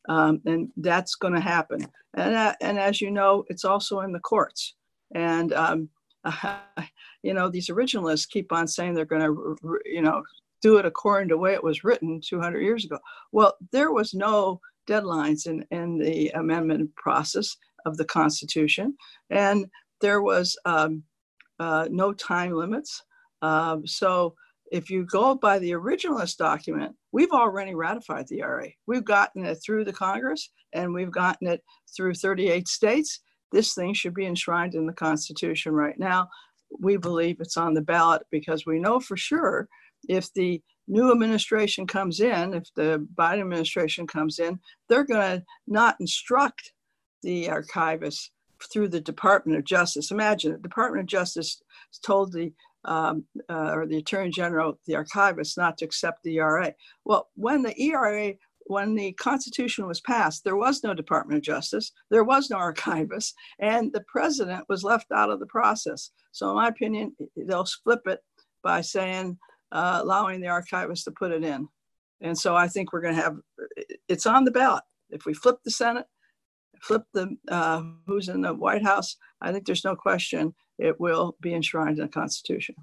[0.08, 1.86] Um, and that's going to happen.
[2.16, 4.76] And, uh, and as you know, it's also in the courts.
[5.14, 5.90] And, um,
[6.24, 6.60] uh,
[7.24, 10.24] you know, these originalists keep on saying they're going to, you know,
[10.62, 13.00] do it according to the way it was written 200 years ago.
[13.32, 18.96] Well, there was no deadlines in, in the amendment process of the Constitution.
[19.30, 19.68] And
[20.02, 21.04] there was um,
[21.60, 23.02] uh, no time limits.
[23.42, 24.36] Um, so
[24.72, 28.70] if you go by the originalist document, we've already ratified the ERA.
[28.88, 31.62] We've gotten it through the Congress and we've gotten it
[31.96, 33.22] through 38 states.
[33.52, 36.28] This thing should be enshrined in the Constitution right now.
[36.80, 39.68] We believe it's on the ballot because we know for sure
[40.08, 45.46] if the new administration comes in, if the Biden administration comes in, they're going to
[45.68, 46.74] not instruct
[47.24, 48.30] the archivists
[48.72, 50.12] through the Department of Justice.
[50.12, 51.62] Imagine the Department of Justice
[52.04, 52.54] told the
[52.86, 56.74] um, uh, or the Attorney General, the archivist, not to accept the ERA.
[57.04, 58.36] Well, when the ERA,
[58.68, 63.36] when the Constitution was passed, there was no Department of Justice, there was no archivist,
[63.60, 66.12] and the president was left out of the process.
[66.32, 68.22] So, in my opinion, they'll flip it
[68.64, 69.38] by saying,
[69.72, 71.68] uh, allowing the archivist to put it in.
[72.22, 73.38] And so I think we're going to have
[74.08, 74.84] it's on the ballot.
[75.10, 76.06] If we flip the Senate,
[76.82, 81.36] flip the uh, who's in the White House, I think there's no question it will
[81.42, 82.76] be enshrined in the Constitution.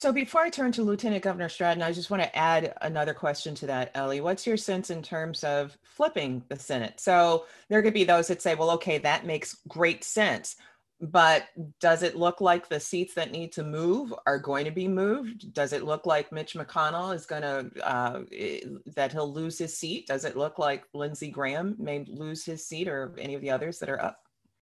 [0.00, 3.56] So before I turn to Lieutenant Governor Stratton, I just want to add another question
[3.56, 4.20] to that, Ellie.
[4.20, 7.00] What's your sense in terms of flipping the Senate?
[7.00, 10.54] So there could be those that say, well, okay, that makes great sense.
[11.00, 11.48] But
[11.80, 15.52] does it look like the seats that need to move are going to be moved?
[15.52, 18.22] Does it look like Mitch McConnell is going to, uh,
[18.96, 20.08] that he'll lose his seat?
[20.08, 23.78] Does it look like Lindsey Graham may lose his seat or any of the others
[23.78, 24.18] that are up?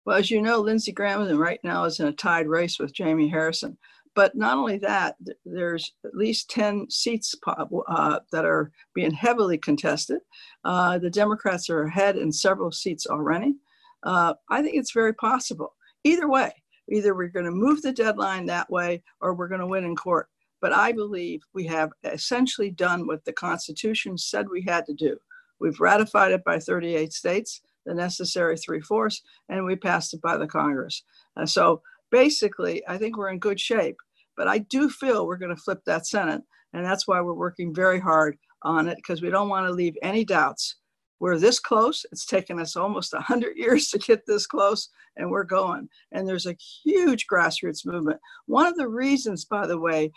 [0.04, 3.28] Well, as you know, Lindsey Graham right now is in a tied race with Jamie
[3.28, 3.78] Harrison.
[4.14, 10.20] But not only that, there's at least 10 seats uh, that are being heavily contested.
[10.64, 13.56] Uh, the Democrats are ahead in several seats already.
[14.04, 15.74] Uh, I think it's very possible.
[16.04, 16.52] Either way,
[16.90, 19.96] either we're going to move the deadline that way or we're going to win in
[19.96, 20.28] court.
[20.60, 25.18] But I believe we have essentially done what the Constitution said we had to do.
[25.60, 30.36] We've ratified it by 38 states, the necessary three fourths, and we passed it by
[30.36, 31.02] the Congress.
[31.36, 33.96] Uh, so basically, I think we're in good shape.
[34.36, 36.42] But I do feel we're going to flip that Senate.
[36.72, 39.96] And that's why we're working very hard on it because we don't want to leave
[40.02, 40.76] any doubts.
[41.20, 42.04] We're this close.
[42.12, 45.88] It's taken us almost 100 years to get this close, and we're going.
[46.12, 48.20] And there's a huge grassroots movement.
[48.46, 50.12] One of the reasons, by the way,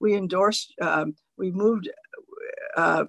[0.00, 1.88] we endorsed, um, we moved
[2.76, 3.04] uh,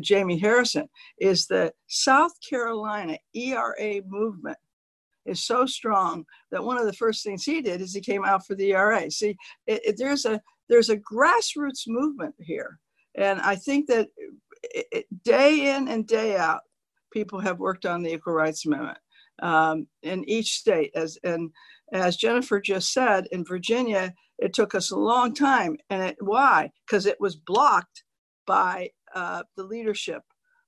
[0.00, 4.58] Jamie Harrison, is the South Carolina ERA movement
[5.26, 8.46] is so strong that one of the first things he did is he came out
[8.46, 9.10] for the ERA.
[9.10, 12.78] See, it, it, there's a there's a grassroots movement here,
[13.14, 14.08] and I think that
[14.62, 16.60] it, day in and day out,
[17.14, 18.98] people have worked on the Equal Rights Amendment
[19.40, 20.90] um, in each state.
[20.94, 21.50] As and
[21.92, 26.70] as Jennifer just said, in Virginia, it took us a long time, and it, why?
[26.86, 28.04] Because it was blocked
[28.46, 30.22] by uh, the leadership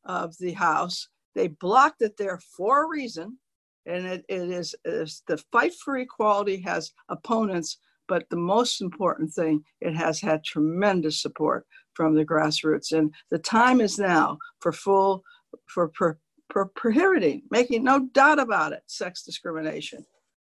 [0.04, 1.09] of the House.
[1.35, 3.38] They blocked it there for a reason
[3.87, 7.78] and it, it is, is the fight for equality has opponents
[8.09, 13.38] but the most important thing it has had tremendous support from the grassroots and the
[13.38, 15.22] time is now for full
[15.66, 20.04] for per, per, prohibiting making no doubt about it sex discrimination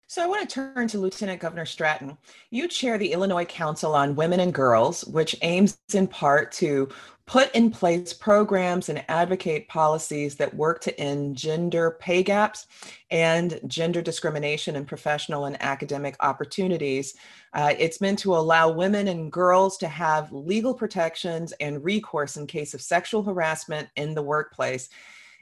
[0.09, 2.17] so I want to turn to Lieutenant Governor Stratton.
[2.51, 6.89] You chair the Illinois Council on Women and Girls, which aims in part to
[7.27, 12.69] put in place programs and advocate policies that work to end gender pay gaps
[13.11, 17.17] and gender discrimination in professional and academic opportunities.
[17.53, 22.47] Uh, it's meant to allow women and girls to have legal protections and recourse in
[22.47, 24.89] case of sexual harassment in the workplace.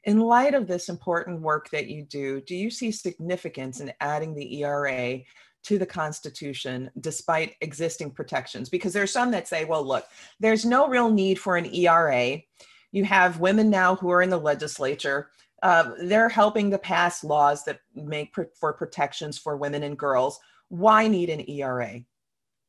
[0.04, 4.34] In light of this important work that you do, do you see significance in adding
[4.34, 5.20] the ERA
[5.64, 8.68] to the Constitution despite existing protections?
[8.68, 10.04] Because there's some that say, well, look,
[10.40, 12.38] there's no real need for an ERA.
[12.92, 15.30] You have women now who are in the legislature.
[15.62, 20.38] Uh, they're helping to pass laws that make for protections for women and girls.
[20.68, 22.00] Why need an ERA?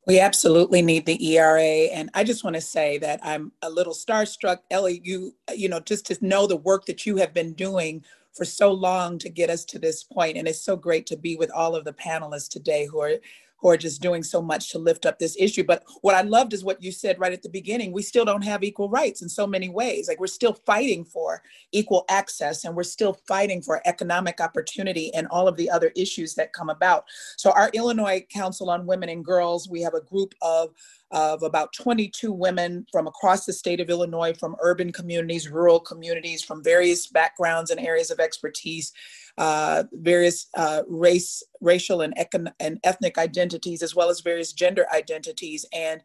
[0.06, 1.90] We absolutely need the ERA.
[1.92, 5.80] And I just want to say that I'm a little starstruck, Ellie, you, you know,
[5.80, 9.50] just to know the work that you have been doing for so long to get
[9.50, 10.36] us to this point.
[10.36, 13.14] And it's so great to be with all of the panelists today who are
[13.58, 15.64] who are just doing so much to lift up this issue.
[15.64, 17.92] But what I loved is what you said right at the beginning.
[17.92, 20.08] We still don't have equal rights in so many ways.
[20.08, 21.42] Like we're still fighting for
[21.72, 26.34] equal access and we're still fighting for economic opportunity and all of the other issues
[26.34, 27.04] that come about.
[27.36, 30.70] So, our Illinois Council on Women and Girls, we have a group of
[31.12, 36.42] of about 22 women from across the state of Illinois, from urban communities, rural communities,
[36.42, 38.92] from various backgrounds and areas of expertise
[39.38, 44.86] uh, various uh, race, racial, and, econ- and ethnic identities, as well as various gender
[44.92, 45.64] identities.
[45.72, 46.02] And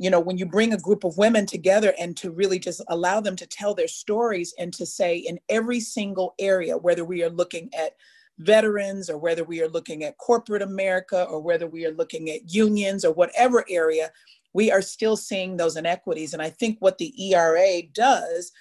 [0.00, 3.20] you know, when you bring a group of women together and to really just allow
[3.20, 7.30] them to tell their stories and to say in every single area, whether we are
[7.30, 7.96] looking at
[8.38, 12.52] veterans or whether we are looking at corporate America or whether we are looking at
[12.52, 14.10] unions or whatever area,
[14.54, 16.32] we are still seeing those inequities.
[16.32, 18.52] And I think what the ERA does,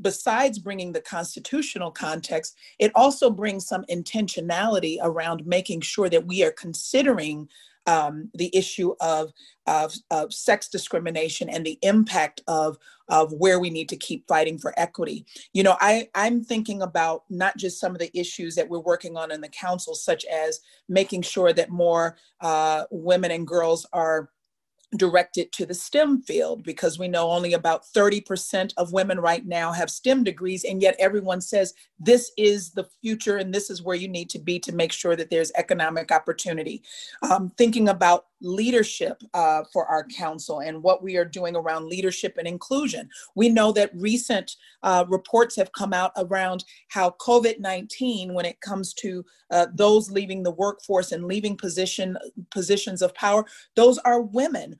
[0.00, 6.42] besides bringing the constitutional context, it also brings some intentionality around making sure that we
[6.42, 7.48] are considering
[7.86, 9.32] um, the issue of,
[9.66, 12.76] of, of, sex discrimination and the impact of,
[13.08, 15.24] of where we need to keep fighting for equity.
[15.54, 19.16] You know, I, I'm thinking about not just some of the issues that we're working
[19.16, 24.28] on in the council, such as making sure that more uh, women and girls are
[24.96, 29.72] directed to the STEM field because we know only about 30% of women right now
[29.72, 33.96] have STEM degrees, and yet everyone says this is the future and this is where
[33.96, 36.82] you need to be to make sure that there's economic opportunity.
[37.22, 42.36] Um, thinking about leadership uh, for our council and what we are doing around leadership
[42.38, 43.08] and inclusion.
[43.34, 48.60] We know that recent uh, reports have come out around how COVID 19, when it
[48.60, 52.16] comes to uh, those leaving the workforce and leaving position,
[52.50, 53.44] positions of power,
[53.76, 54.79] those are women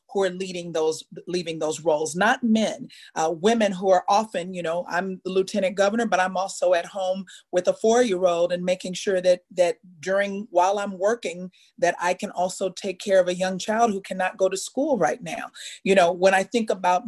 [0.13, 4.63] who are leading those leaving those roles not men uh, women who are often you
[4.63, 8.51] know i'm the lieutenant governor but i'm also at home with a four year old
[8.51, 13.19] and making sure that that during while i'm working that i can also take care
[13.19, 15.49] of a young child who cannot go to school right now.
[15.83, 17.03] You know when i think about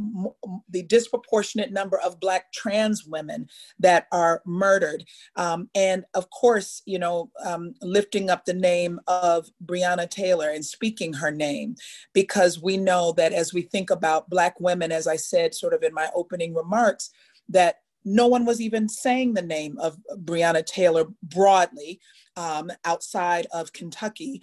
[0.70, 3.48] the disproportionate number of black trans women
[3.80, 5.06] that are murdered
[5.36, 10.66] um, and of course you know um, lifting up the name of breonna taylor and
[10.66, 11.76] speaking her name
[12.14, 15.84] because we know that as we think about Black women, as I said sort of
[15.84, 17.10] in my opening remarks,
[17.50, 22.00] that no one was even saying the name of Breonna Taylor broadly
[22.36, 24.42] um, outside of Kentucky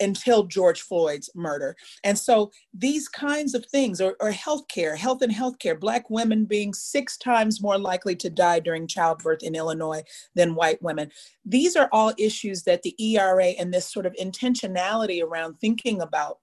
[0.00, 1.76] until George Floyd's murder.
[2.04, 6.72] And so these kinds of things, or, or healthcare, health and healthcare, Black women being
[6.72, 10.02] six times more likely to die during childbirth in Illinois
[10.34, 11.10] than white women.
[11.44, 16.38] These are all issues that the ERA and this sort of intentionality around thinking about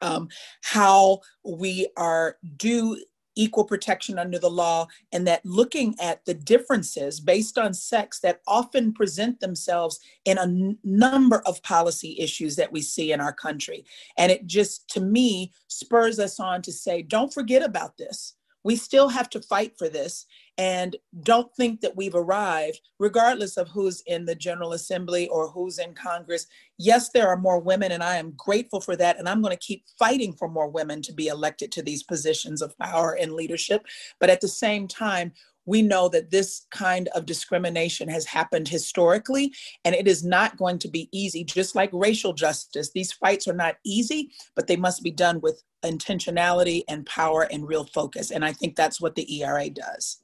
[0.00, 0.28] um,
[0.62, 2.96] how we are due
[3.36, 8.40] equal protection under the law and that looking at the differences based on sex that
[8.46, 13.32] often present themselves in a n- number of policy issues that we see in our
[13.32, 13.84] country.
[14.18, 18.34] And it just to me spurs us on to say don't forget about this.
[18.62, 20.26] We still have to fight for this
[20.60, 25.78] and don't think that we've arrived, regardless of who's in the General Assembly or who's
[25.78, 26.46] in Congress.
[26.76, 29.18] Yes, there are more women, and I am grateful for that.
[29.18, 32.60] And I'm going to keep fighting for more women to be elected to these positions
[32.60, 33.86] of power and leadership.
[34.18, 35.32] But at the same time,
[35.64, 39.54] we know that this kind of discrimination has happened historically
[39.86, 43.52] and it is not going to be easy just like racial justice these fights are
[43.52, 48.42] not easy but they must be done with intentionality and power and real focus and
[48.42, 50.22] i think that's what the era does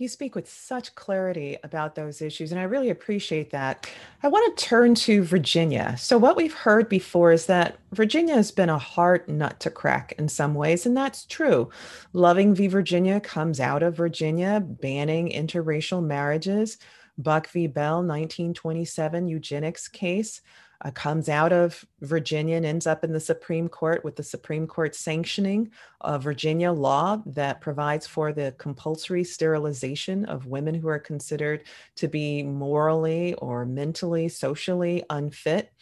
[0.00, 3.88] you speak with such clarity about those issues, and I really appreciate that.
[4.22, 5.94] I want to turn to Virginia.
[5.98, 10.14] So, what we've heard before is that Virginia has been a hard nut to crack
[10.18, 11.68] in some ways, and that's true.
[12.12, 12.66] Loving v.
[12.66, 16.78] Virginia comes out of Virginia, banning interracial marriages.
[17.18, 17.66] Buck v.
[17.66, 20.40] Bell, 1927 eugenics case
[20.82, 24.66] uh, comes out of Virginia and ends up in the Supreme Court with the Supreme
[24.66, 25.70] Court sanctioning
[26.00, 31.64] a Virginia law that provides for the compulsory sterilization of women who are considered
[31.96, 35.72] to be morally or mentally, socially unfit.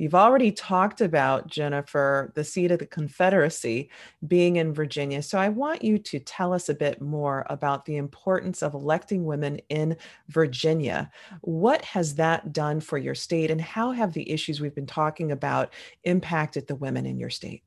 [0.00, 3.90] You've already talked about, Jennifer, the seat of the Confederacy
[4.26, 5.20] being in Virginia.
[5.20, 9.26] So I want you to tell us a bit more about the importance of electing
[9.26, 9.98] women in
[10.28, 11.10] Virginia.
[11.42, 15.32] What has that done for your state, and how have the issues we've been talking
[15.32, 15.74] about
[16.04, 17.62] impacted the women in your state?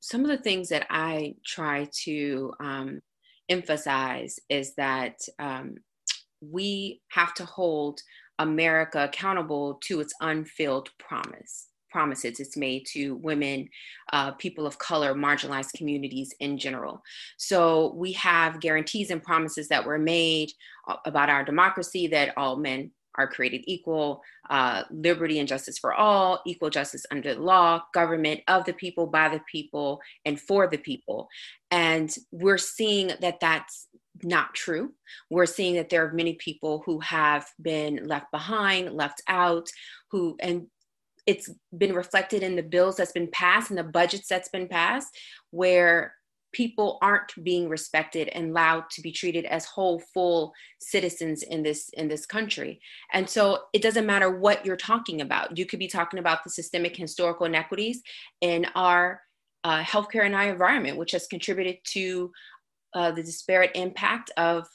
[0.00, 3.02] Some of the things that I try to um,
[3.50, 5.74] emphasize is that um,
[6.40, 8.00] we have to hold
[8.38, 13.68] America accountable to its unfilled promise promises it's made to women,
[14.12, 17.02] uh, people of color, marginalized communities in general.
[17.36, 20.50] So we have guarantees and promises that were made
[20.86, 25.92] uh, about our democracy that all men are created equal, uh, liberty and justice for
[25.92, 30.68] all, equal justice under the law, government of the people, by the people, and for
[30.68, 31.28] the people.
[31.72, 33.87] And we're seeing that that's
[34.22, 34.92] not true.
[35.30, 39.68] We're seeing that there are many people who have been left behind, left out,
[40.10, 40.66] who, and
[41.26, 45.08] it's been reflected in the bills that's been passed and the budgets that's been passed,
[45.50, 46.14] where
[46.52, 51.90] people aren't being respected and allowed to be treated as whole full citizens in this
[51.90, 52.80] in this country
[53.12, 56.50] and so it doesn't matter what you're talking about you could be talking about the
[56.50, 58.02] systemic historical inequities
[58.40, 59.20] in our
[59.64, 62.30] uh, healthcare and our environment which has contributed to
[62.94, 64.66] uh, the disparate impact of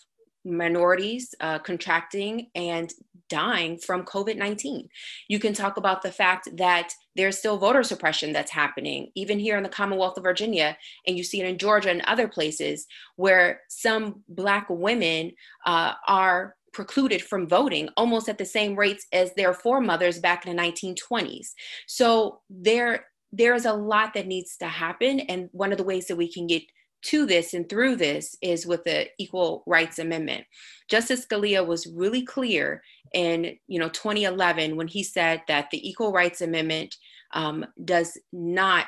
[0.45, 2.93] minorities uh, contracting and
[3.30, 4.88] dying from COVID 19.
[5.28, 9.57] You can talk about the fact that there's still voter suppression that's happening, even here
[9.57, 12.86] in the Commonwealth of Virginia, and you see it in Georgia and other places
[13.16, 15.32] where some Black women
[15.66, 20.55] uh, are precluded from voting almost at the same rates as their foremothers back in
[20.55, 21.49] the 1920s.
[21.88, 25.20] So there, there's a lot that needs to happen.
[25.22, 26.64] And one of the ways that we can get
[27.04, 30.45] to this and through this is with the Equal Rights Amendment.
[30.89, 32.82] Justice Scalia was really clear
[33.14, 36.95] in you know 2011 when he said that the Equal Rights Amendment
[37.34, 38.88] um, does not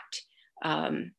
[0.63, 1.11] um,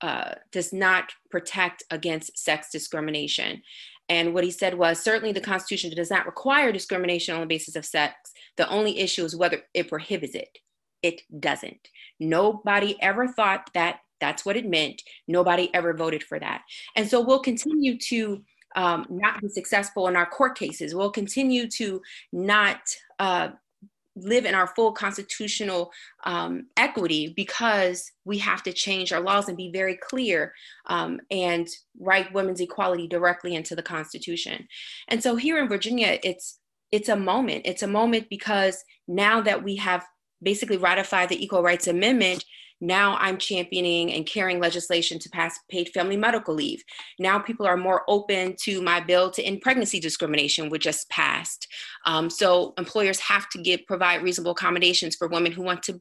[0.00, 3.62] uh, does not protect against sex discrimination.
[4.08, 7.76] And what he said was certainly the Constitution does not require discrimination on the basis
[7.76, 8.14] of sex.
[8.56, 10.58] The only issue is whether it prohibits it.
[11.02, 11.88] It doesn't.
[12.18, 15.02] Nobody ever thought that that's what it meant.
[15.28, 16.62] Nobody ever voted for that.
[16.96, 18.42] And so we'll continue to
[18.76, 20.94] um, not be successful in our court cases.
[20.94, 22.00] We'll continue to
[22.32, 22.80] not
[23.18, 23.48] uh,
[24.16, 25.90] live in our full constitutional
[26.24, 30.52] um, equity because we have to change our laws and be very clear
[30.86, 31.68] um, and
[31.98, 34.66] write women's equality directly into the Constitution.
[35.08, 36.58] And so here in Virginia, it's
[36.92, 37.62] it's a moment.
[37.66, 40.04] It's a moment because now that we have
[40.42, 42.44] basically ratified the Equal Rights Amendment,
[42.80, 46.82] now I'm championing and carrying legislation to pass paid family medical leave.
[47.18, 51.68] Now people are more open to my bill to end pregnancy discrimination, which just passed.
[52.06, 55.92] Um, so employers have to give provide reasonable accommodations for women who want to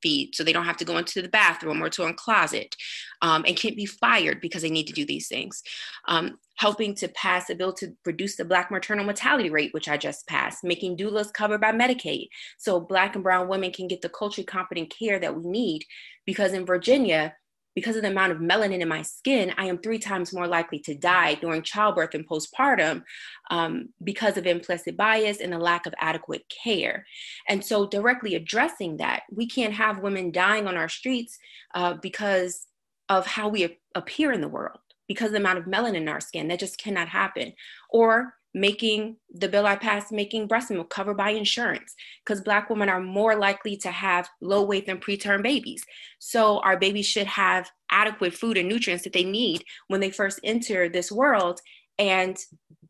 [0.00, 2.76] breastfeed, so they don't have to go into the bathroom or to a closet
[3.22, 5.62] um, and can't be fired because they need to do these things.
[6.06, 9.96] Um, helping to pass a bill to reduce the Black maternal mortality rate, which I
[9.96, 12.28] just passed, making doulas covered by Medicaid.
[12.58, 15.84] So Black and Brown women can get the culturally competent care that we need.
[16.26, 17.34] Because in Virginia,
[17.74, 20.80] because of the amount of melanin in my skin, I am three times more likely
[20.80, 23.02] to die during childbirth and postpartum
[23.50, 27.06] um, because of implicit bias and the lack of adequate care.
[27.48, 31.38] And so, directly addressing that, we can't have women dying on our streets
[31.74, 32.66] uh, because
[33.08, 36.20] of how we appear in the world because of the amount of melanin in our
[36.20, 36.46] skin.
[36.46, 37.52] That just cannot happen.
[37.90, 41.94] Or making the bill I passed, making breast milk covered by insurance,
[42.24, 45.84] because Black women are more likely to have low weight than preterm babies.
[46.18, 50.40] So our babies should have adequate food and nutrients that they need when they first
[50.42, 51.60] enter this world.
[51.98, 52.38] And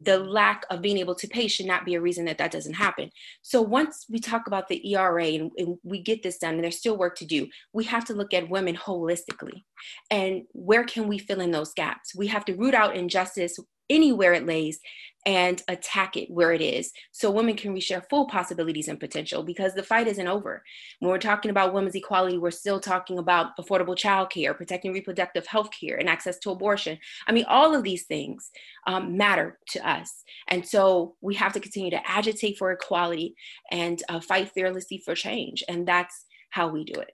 [0.02, 2.74] the lack of being able to pay should not be a reason that that doesn't
[2.74, 3.10] happen.
[3.42, 6.78] So once we talk about the ERA and, and, we get this done, and there's
[6.78, 9.64] still work to do, we have to look at women holistically.
[10.10, 12.14] And where can we fill in those gaps?
[12.14, 13.58] We have to root out injustice
[13.90, 14.80] anywhere it lays
[15.26, 19.42] and attack it where it is so women can reach their full possibilities and potential
[19.42, 20.62] because the fight isn't over.
[20.98, 25.68] When we're talking about women's equality, we're still talking about affordable childcare, protecting reproductive health
[25.78, 26.98] care, and access to abortion.
[27.26, 28.50] I mean, all of these things
[28.86, 30.24] um, matter to us.
[30.48, 33.34] And so we have to continue to agitate for equality
[33.70, 35.62] and uh, fight fearlessly for change.
[35.68, 37.12] And that's how we do it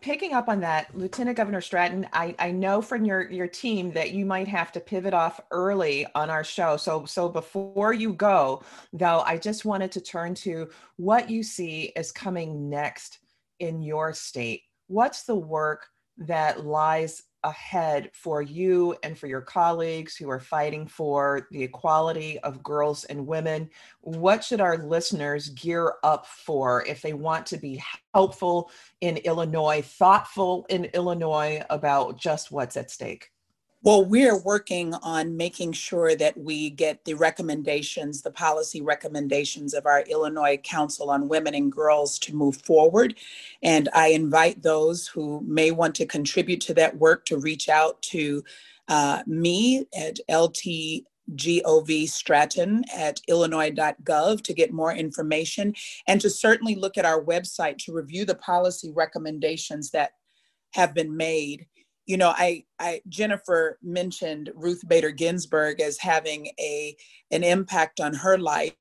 [0.00, 4.12] picking up on that, Lieutenant Governor Stratton, I, I know from your your team that
[4.12, 6.76] you might have to pivot off early on our show.
[6.76, 8.62] So so before you go,
[8.92, 13.18] though, I just wanted to turn to what you see is coming next
[13.58, 14.62] in your state.
[14.86, 15.86] What's the work
[16.18, 22.38] that lies ahead for you and for your colleagues who are fighting for the equality
[22.40, 23.70] of girls and women?
[24.00, 27.82] What should our listeners gear up for if they want to be
[28.14, 28.70] helpful
[29.00, 33.30] in Illinois, thoughtful in Illinois about just what's at stake?
[33.82, 39.86] Well, we're working on making sure that we get the recommendations, the policy recommendations of
[39.86, 43.14] our Illinois Council on Women and Girls to move forward.
[43.62, 48.02] And I invite those who may want to contribute to that work to reach out
[48.02, 48.44] to
[48.88, 55.74] uh, me at LTGOV Stratton at illinois.gov to get more information
[56.06, 60.10] and to certainly look at our website to review the policy recommendations that
[60.74, 61.66] have been made
[62.10, 66.96] you know, I, I Jennifer mentioned Ruth Bader Ginsburg as having a
[67.30, 68.74] an impact on her life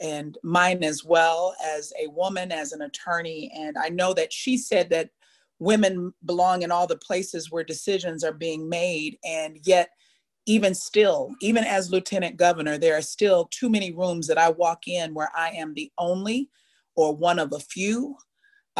[0.00, 3.52] and mine as well as a woman, as an attorney.
[3.54, 5.10] And I know that she said that
[5.58, 9.18] women belong in all the places where decisions are being made.
[9.26, 9.90] And yet,
[10.46, 14.88] even still, even as lieutenant governor, there are still too many rooms that I walk
[14.88, 16.48] in where I am the only
[16.96, 18.16] or one of a few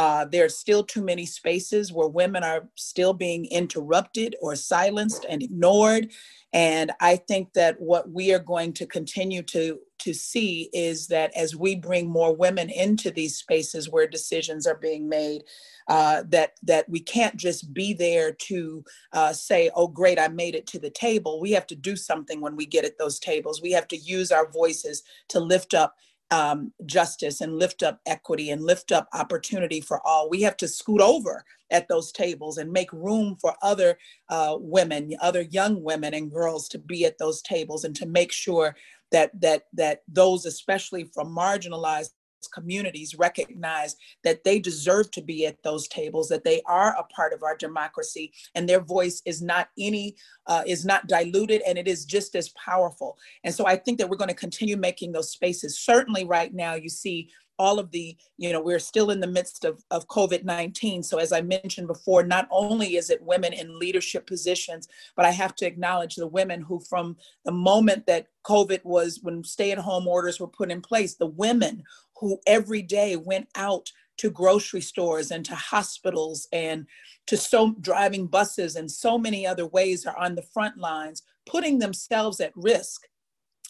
[0.00, 5.42] uh, are still too many spaces where women are still being interrupted or silenced and
[5.42, 6.10] ignored.
[6.54, 11.36] And I think that what we are going to continue to, to see is that
[11.36, 15.44] as we bring more women into these spaces where decisions are being made,
[15.88, 20.54] uh, that that we can't just be there to uh, say, "Oh, great, I made
[20.54, 23.60] it to the table." We have to do something when we get at those tables.
[23.60, 25.96] We have to use our voices to lift up
[26.30, 30.30] um, justice and lift up equity and lift up opportunity for all.
[30.30, 35.14] We have to scoot over at those tables and make room for other uh, women,
[35.20, 38.76] other young women and girls to be at those tables and to make sure
[39.12, 42.10] that that that those, especially from marginalized
[42.48, 47.32] communities recognize that they deserve to be at those tables that they are a part
[47.32, 50.16] of our democracy and their voice is not any
[50.46, 54.08] uh, is not diluted and it is just as powerful and so i think that
[54.08, 57.28] we're going to continue making those spaces certainly right now you see
[57.60, 61.02] all of the, you know, we're still in the midst of, of COVID 19.
[61.02, 65.30] So, as I mentioned before, not only is it women in leadership positions, but I
[65.30, 69.78] have to acknowledge the women who, from the moment that COVID was, when stay at
[69.78, 71.82] home orders were put in place, the women
[72.20, 76.86] who every day went out to grocery stores and to hospitals and
[77.26, 81.78] to so driving buses and so many other ways are on the front lines, putting
[81.78, 83.06] themselves at risk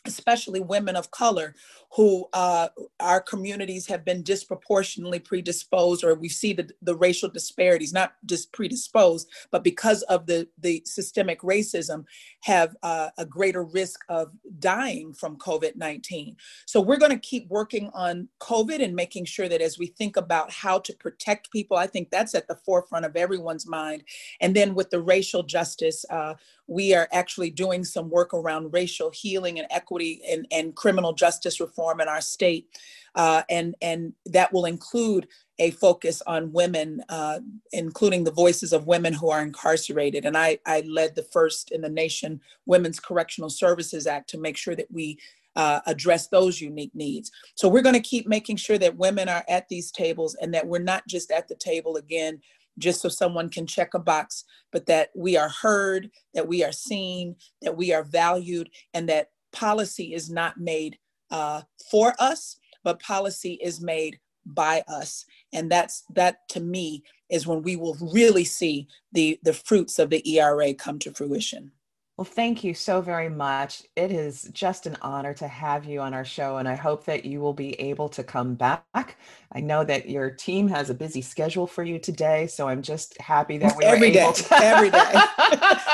[0.06, 1.54] especially women of color
[1.96, 2.68] who uh,
[3.00, 8.52] our communities have been disproportionately predisposed or we see the, the racial disparities not just
[8.52, 12.04] predisposed but because of the, the systemic racism
[12.42, 16.36] have uh, a greater risk of dying from covid-19
[16.66, 20.16] so we're going to keep working on covid and making sure that as we think
[20.16, 24.02] about how to protect people i think that's at the forefront of everyone's mind.
[24.40, 26.34] And then with the racial justice uh,
[26.66, 31.58] we are actually doing some work around racial healing and equity and, and criminal justice
[31.58, 32.66] reform in our state.
[33.14, 35.26] Uh, and, and that will include
[35.58, 37.40] a focus on women, uh,
[37.72, 40.24] including the voices of women who are incarcerated.
[40.24, 44.56] And I, I led the first in the nation Women's Correctional Services Act to make
[44.56, 45.18] sure that we
[45.56, 47.30] uh, address those unique needs.
[47.56, 50.66] So we're going to keep making sure that women are at these tables and that
[50.66, 52.40] we're not just at the table again
[52.78, 56.72] just so someone can check a box, but that we are heard, that we are
[56.72, 60.96] seen, that we are valued, and that policy is not made
[61.30, 65.24] uh, for us, but policy is made by us.
[65.52, 70.10] And that's that to me is when we will really see the the fruits of
[70.10, 71.72] the ERA come to fruition.
[72.20, 73.82] Well, thank you so very much.
[73.96, 77.24] It is just an honor to have you on our show, and I hope that
[77.24, 79.16] you will be able to come back.
[79.52, 83.18] I know that your team has a busy schedule for you today, so I'm just
[83.18, 85.12] happy that we every day, to- every day.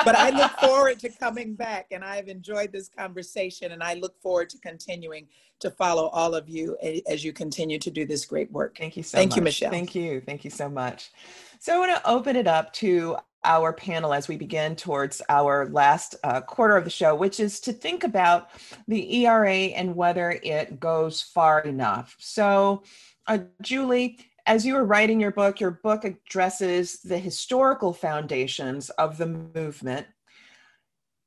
[0.04, 4.20] but I look forward to coming back, and I've enjoyed this conversation, and I look
[4.20, 5.28] forward to continuing
[5.60, 6.76] to follow all of you
[7.08, 8.76] as you continue to do this great work.
[8.76, 9.36] Thank you so Thank much.
[9.36, 9.70] you, Michele.
[9.70, 10.20] Thank you.
[10.20, 11.12] Thank you so much.
[11.60, 13.16] So I want to open it up to
[13.46, 17.60] our panel as we begin towards our last uh, quarter of the show, which is
[17.60, 18.50] to think about
[18.86, 22.16] the ERA and whether it goes far enough.
[22.18, 22.82] So,
[23.26, 29.16] uh, Julie, as you were writing your book, your book addresses the historical foundations of
[29.16, 30.06] the movement.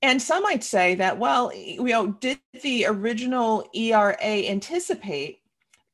[0.02, 5.42] And some might say that, well, you know, did the original ERA anticipate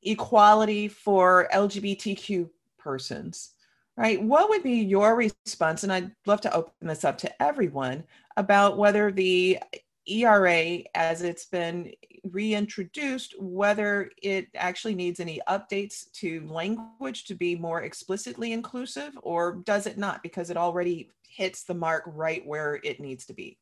[0.03, 3.55] equality for LGBTQ persons?
[3.98, 4.22] Right?
[4.22, 5.84] What would be your response?
[5.84, 8.04] And I'd love to open this up to everyone
[8.38, 9.60] about whether the
[10.08, 11.91] ERA, as it's been
[12.24, 19.62] reintroduced, whether it actually needs any updates to language to be more explicitly inclusive, or
[19.66, 23.58] does it not because it already hits the mark right where it needs to be?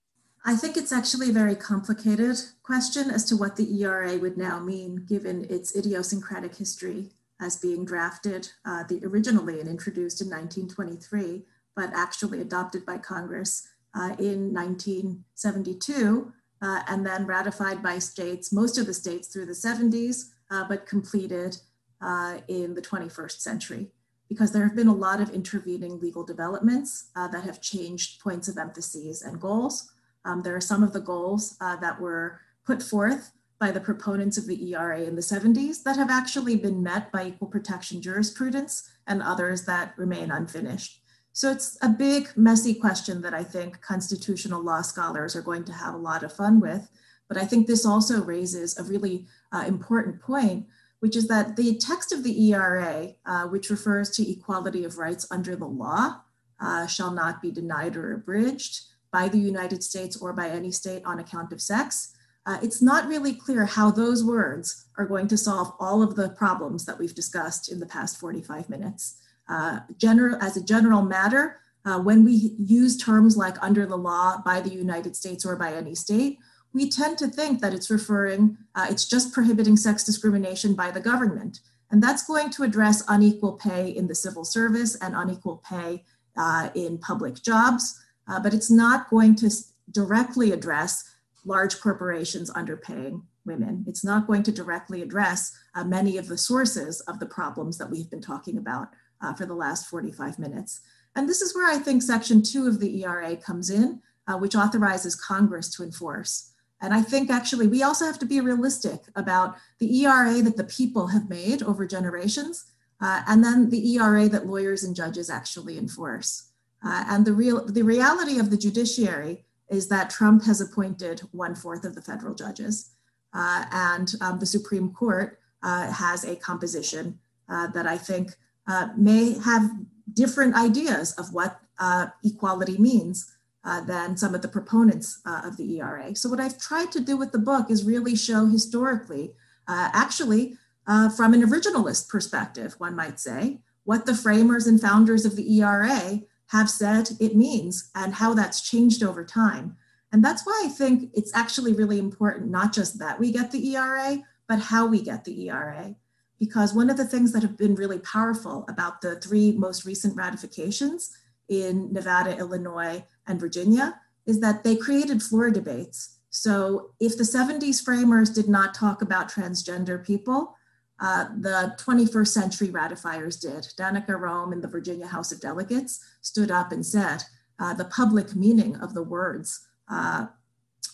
[0.45, 4.59] I think it's actually a very complicated question as to what the ERA would now
[4.59, 7.11] mean given its idiosyncratic history
[7.41, 11.43] as being drafted uh, the, originally and introduced in 1923,
[11.75, 16.31] but actually adopted by Congress uh, in 1972,
[16.61, 20.85] uh, and then ratified by states, most of the states through the 70s, uh, but
[20.85, 21.57] completed
[22.01, 23.87] uh, in the 21st century.
[24.29, 28.47] Because there have been a lot of intervening legal developments uh, that have changed points
[28.47, 29.91] of emphases and goals.
[30.25, 33.31] Um, there are some of the goals that were put forth
[33.63, 37.27] by the proponents of the ERA in the 70s that have actually been met by
[37.27, 40.99] equal protection jurisprudence and others that remain unfinished.
[41.31, 45.71] So it's a big, messy question that I think constitutional law scholars are going to
[45.71, 46.89] have a lot of fun with.
[47.29, 50.65] But I think this also raises a really uh, important point,
[50.99, 55.25] which is that the text of the ERA, uh, which refers to equality of rights
[55.31, 56.19] under the law,
[56.59, 61.05] uh, shall not be denied or abridged by the United States or by any state
[61.05, 62.13] on account of sex,
[62.45, 66.29] uh, it's not really clear how those words are going to solve all of the
[66.29, 69.17] problems that we've discussed in the past 45 minutes.
[69.47, 74.41] Uh, general, as a general matter, uh, when we use terms like under the law
[74.45, 76.37] by the United States or by any state,
[76.73, 80.99] we tend to think that it's referring, uh, it's just prohibiting sex discrimination by the
[80.99, 81.59] government.
[81.91, 86.03] And that's going to address unequal pay in the civil service and unequal pay
[86.35, 89.51] uh, in public jobs, uh, but it's not going to
[89.91, 91.03] directly address
[91.45, 93.83] large corporations underpaying women.
[93.87, 97.89] It's not going to directly address uh, many of the sources of the problems that
[97.89, 98.89] we've been talking about
[99.21, 100.81] uh, for the last 45 minutes.
[101.15, 104.55] And this is where I think Section 2 of the ERA comes in, uh, which
[104.55, 106.51] authorizes Congress to enforce.
[106.81, 110.65] And I think actually we also have to be realistic about the ERA that the
[110.65, 112.65] people have made over generations,
[112.99, 116.49] uh, and then the ERA that lawyers and judges actually enforce.
[116.85, 121.55] Uh, and the real the reality of the judiciary is that Trump has appointed one
[121.55, 122.91] fourth of the federal judges,
[123.33, 127.19] uh, and um, the Supreme Court uh, has a composition
[127.49, 128.35] uh, that I think
[128.67, 129.69] uh, may have
[130.13, 135.79] different ideas of what uh, equality means uh, than some of the proponents of the
[135.79, 136.15] ERA.
[136.15, 139.33] So, what I've tried to do with the book is really show historically,
[139.67, 145.59] actually, from an originalist perspective, one might say, what the framers and founders of the
[145.59, 149.77] ERA have said it means and how that's changed over time.
[150.11, 153.75] And that's why I think it's actually really important, not just that we get the
[153.75, 155.95] ERA, but how we get the ERA.
[156.39, 160.15] Because one of the things that have been really powerful about the three most recent
[160.15, 161.17] ratifications
[161.49, 166.19] in Nevada, Illinois, and Virginia is that they created floor debates.
[166.29, 170.55] So if the 70s framers did not talk about transgender people,
[171.03, 173.67] uh, the 21st century ratifiers did.
[173.77, 177.23] Danica Roem in the Virginia House of Delegates stood up and said,
[177.59, 180.27] uh, the public meaning of the words uh,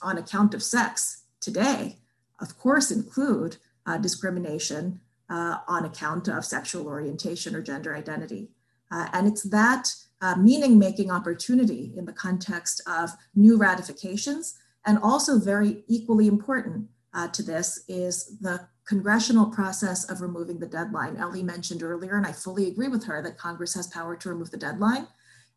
[0.01, 1.97] on account of sex today,
[2.41, 4.99] of course, include uh, discrimination
[5.29, 8.49] uh, on account of sexual orientation or gender identity.
[8.91, 9.93] and it's that
[10.37, 14.57] meaning making opportunity in the context of new ratifications,
[14.87, 16.89] and also very equally important
[17.31, 21.15] to this is the congressional process of removing the deadline.
[21.15, 24.49] Ellie mentioned earlier, and I fully agree with her that Congress has power to remove
[24.49, 25.07] the deadline.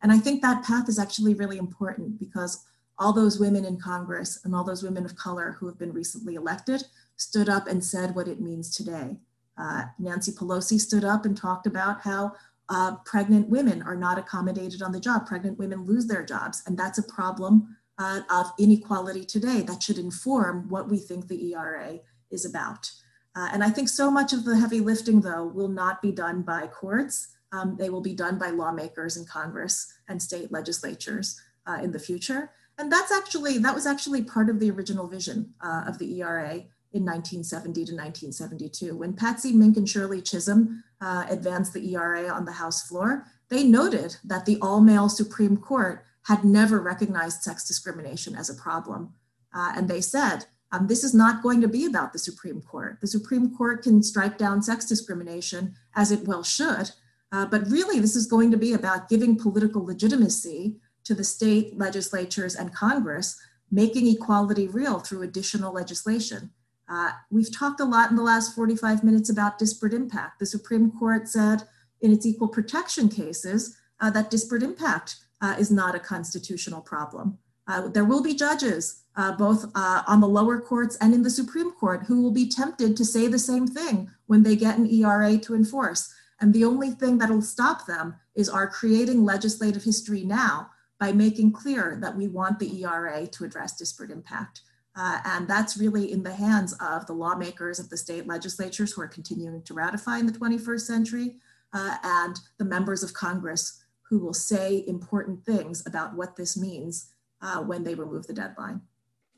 [0.03, 2.67] And I think that path is actually really important because
[2.99, 6.35] all those women in Congress and all those women of color who have been recently
[6.35, 6.85] elected
[7.17, 9.17] stood up and said what it means today.
[9.57, 12.33] Uh, Nancy Pelosi stood up and talked about how
[12.69, 15.27] uh, pregnant women are not accommodated on the job.
[15.27, 19.99] Pregnant women lose their jobs, and that's a problem uh, of inequality today that should
[19.99, 21.99] inform what we think the ERA
[22.31, 22.91] is about.
[23.35, 26.43] Uh, and I think so much of the heavy lifting, though, will not be done
[26.43, 27.29] by courts.
[27.53, 31.99] Um, they will be done by lawmakers in Congress and state legislatures uh, in the
[31.99, 32.51] future.
[32.79, 36.65] And that's actually, that was actually part of the original vision uh, of the ERA
[36.95, 38.97] in 1970 to 1972.
[38.97, 43.65] When Patsy Mink and Shirley Chisholm uh, advanced the ERA on the House floor, they
[43.65, 49.15] noted that the all male Supreme Court had never recognized sex discrimination as a problem.
[49.55, 52.99] Uh, and they said, um, this is not going to be about the Supreme Court.
[53.01, 56.91] The Supreme Court can strike down sex discrimination as it well should,
[57.31, 61.79] uh, but really this is going to be about giving political legitimacy to the state
[61.79, 63.39] legislatures and Congress,
[63.71, 66.51] making equality real through additional legislation.
[66.89, 70.39] Uh, we've talked a lot in the last 45 minutes about disparate impact.
[70.39, 71.65] The Supreme Court said
[72.01, 77.39] in its equal protection cases uh, that disparate impact uh, is not a constitutional problem.
[77.67, 81.31] Uh, there will be judges, uh, both uh, on the lower courts and in the
[81.31, 84.91] Supreme Court, who will be tempted to say the same thing when they get an
[84.91, 86.13] ERA to enforce.
[86.41, 91.53] And the only thing that'll stop them is our creating legislative history now by making
[91.53, 94.63] clear that we want the ERA to address disparate impact.
[94.95, 99.01] Uh, and that's really in the hands of the lawmakers of the state legislatures who
[99.01, 101.37] are continuing to ratify in the 21st century
[101.73, 107.12] uh, and the members of Congress who will say important things about what this means
[107.43, 108.81] uh, when they remove the deadline.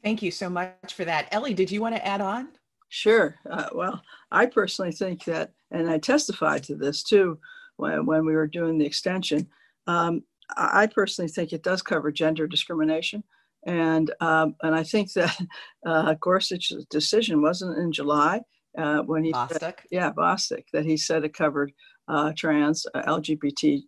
[0.03, 1.29] Thank you so much for that.
[1.33, 2.49] Ellie, did you want to add on?
[2.91, 3.37] Sure.
[3.51, 7.39] Uh, well, I personally think that, and I testified to this too
[7.77, 9.49] when, when we were doing the extension.
[9.87, 10.23] Um,
[10.57, 13.25] I personally think it does cover gender discrimination.
[13.67, 15.37] And, um, and I think that
[15.87, 18.43] uh, Gorsuch's decision wasn't in July
[18.77, 19.81] uh, when he Bostock.
[19.81, 21.73] Said, yeah, Bostock, that he said it covered
[22.09, 23.83] uh, trans, uh, LGBT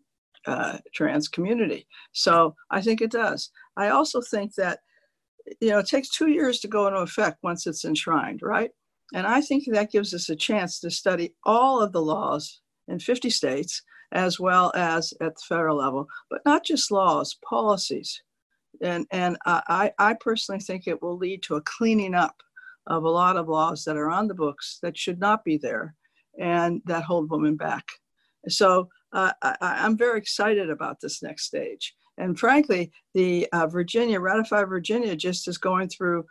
[0.47, 1.87] uh, trans community.
[2.13, 3.51] So I think it does.
[3.77, 4.81] I also think that,
[5.61, 8.71] you know, it takes two years to go into effect once it's enshrined, right?
[9.15, 12.99] And I think that gives us a chance to study all of the laws in
[12.99, 13.83] 50 states
[14.13, 18.23] as well as at the federal level, but not just laws, policies.
[18.81, 22.43] And, and I, I personally think it will lead to a cleaning up
[22.87, 25.95] of a lot of laws that are on the books that should not be there
[26.39, 27.85] and that hold women back.
[28.49, 31.95] So uh, I, am very excited about this next stage.
[32.19, 36.25] And frankly, the uh, Virginia, Ratify Virginia just is going through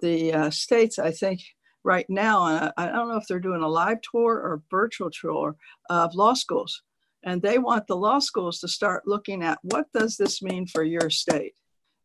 [0.00, 1.40] the uh, states, I think,
[1.84, 2.46] right now.
[2.46, 5.56] And I, I, don't know if they're doing a live tour or virtual tour
[5.90, 6.82] of law schools.
[7.24, 10.82] And they want the law schools to start looking at what does this mean for
[10.82, 11.54] your state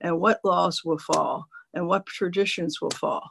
[0.01, 3.29] and what laws will fall and what traditions will fall.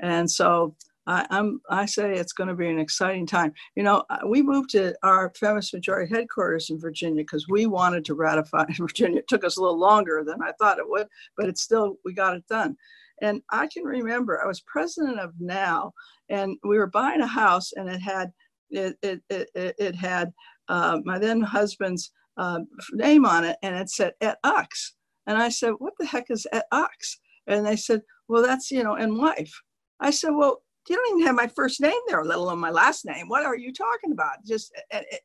[0.00, 0.76] And so
[1.08, 3.54] I, am I say it's going to be an exciting time.
[3.74, 8.04] You know, uh, we moved to our feminist majority headquarters in Virginia because we wanted
[8.04, 9.20] to ratify in Virginia.
[9.20, 12.12] It took us a little longer than I thought it would, but it's still we
[12.12, 12.76] got it done.
[13.22, 15.92] And I can remember I was president of NOW,
[16.28, 18.30] and we were buying a house, and it had
[18.68, 20.30] it it it, it had
[20.68, 22.60] uh, my then husband's uh,
[22.92, 24.94] name on it, and it said et ux.
[25.26, 28.84] And I said, "What the heck is et ux?" And they said, "Well, that's you
[28.84, 29.58] know, and wife."
[30.00, 33.04] I said, "Well, you don't even have my first name there, let alone my last
[33.04, 33.28] name.
[33.28, 34.44] What are you talking about?
[34.46, 34.72] Just,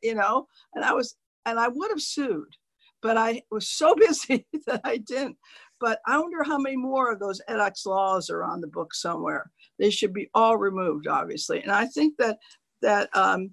[0.02, 2.56] you know, and I was, and I would have sued,
[3.02, 5.36] but I was so busy that I didn't.
[5.80, 8.94] But I wonder how many more of those et ux laws are on the book
[8.94, 9.50] somewhere.
[9.78, 11.62] They should be all removed, obviously.
[11.62, 12.38] And I think that,
[12.82, 13.50] that, um,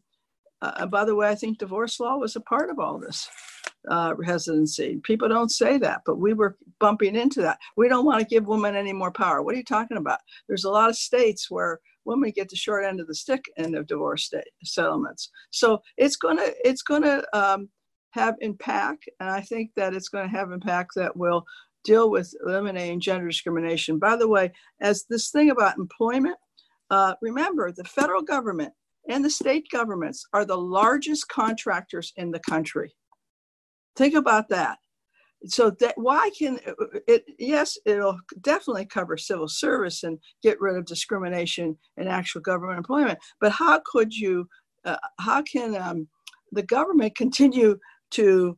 [0.61, 3.27] uh, by the way, I think divorce law was a part of all this.
[3.89, 4.99] uh, residency.
[5.03, 7.59] People don't say that, but we were bumping into that.
[7.77, 9.41] We don't want to give women any more power.
[9.41, 10.19] What are you talking about?
[10.47, 13.71] There's a lot of states where women get the short end of the stick in
[13.71, 14.31] the divorce
[14.63, 15.29] settlements.
[15.51, 17.69] So it's gonna it's gonna um,
[18.11, 21.45] have impact, and I think that it's going to have impact that will
[21.83, 23.97] deal with eliminating gender discrimination.
[23.97, 26.37] By the way, as this thing about employment,
[26.89, 28.73] uh, remember the federal government
[29.09, 32.93] and the state governments are the largest contractors in the country.
[33.95, 34.77] Think about that.
[35.47, 36.59] So that why can
[37.07, 37.25] it?
[37.39, 43.19] Yes, it'll definitely cover civil service and get rid of discrimination in actual government employment.
[43.39, 44.47] But how could you?
[44.85, 46.07] Uh, how can um,
[46.51, 47.77] the government continue
[48.11, 48.57] to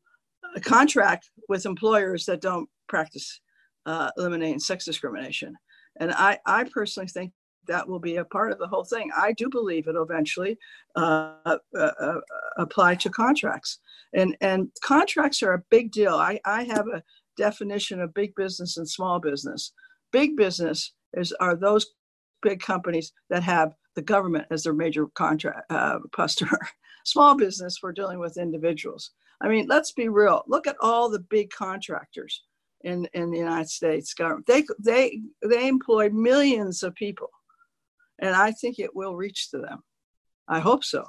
[0.56, 3.42] uh, contract with employers that don't practice
[3.86, 5.56] uh, eliminating sex discrimination?
[6.00, 7.32] And I, I personally think
[7.68, 9.10] that will be a part of the whole thing.
[9.16, 10.58] I do believe it'll eventually
[10.96, 12.20] uh, uh, uh,
[12.58, 13.80] apply to contracts,
[14.14, 16.16] and and contracts are a big deal.
[16.16, 17.04] I, I have a
[17.38, 19.74] definition of big business and small business.
[20.12, 21.88] Big business is are those
[22.42, 26.60] big companies that have the government as their major contract uh, customer.
[27.06, 29.12] small business, we're dealing with individuals.
[29.42, 30.44] I mean, let's be real.
[30.48, 32.44] Look at all the big contractors
[32.82, 34.48] in, in the United States government.
[34.48, 37.30] They, they, they employ millions of people
[38.24, 39.84] and I think it will reach to them.
[40.48, 41.04] I hope so.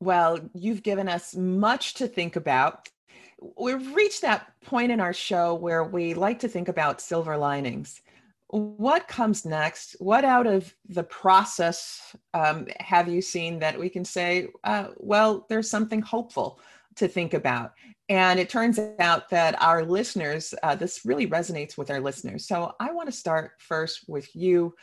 [0.00, 2.88] Well, you've given us much to think about.
[3.58, 8.02] We've reached that point in our show where we like to think about silver linings.
[8.48, 9.96] What comes next?
[9.98, 15.46] What out of the process um, have you seen that we can say, uh, well,
[15.48, 16.60] there's something hopeful
[16.96, 17.72] to think about?
[18.08, 22.46] And it turns out that our listeners, uh, this really resonates with our listeners.
[22.46, 24.74] So I want to start first with you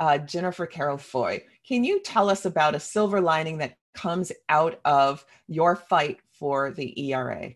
[0.00, 1.44] uh, Jennifer Carroll Foy.
[1.66, 6.72] Can you tell us about a silver lining that comes out of your fight for
[6.72, 7.50] the ERA?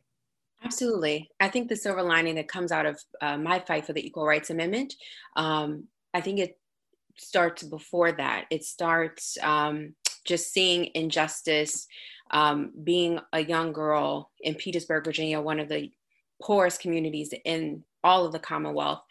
[0.63, 1.31] Absolutely.
[1.41, 4.27] I think the silver lining that comes out of uh, my fight for the Equal
[4.27, 4.95] Rights Amendment,
[5.37, 6.59] um, I think it
[7.17, 8.47] starts before that.
[8.51, 11.87] It starts um, just seeing injustice,
[12.31, 15.91] um, being a young girl in Petersburg, Virginia, one of the
[16.43, 19.03] poorest communities in all of the Commonwealth,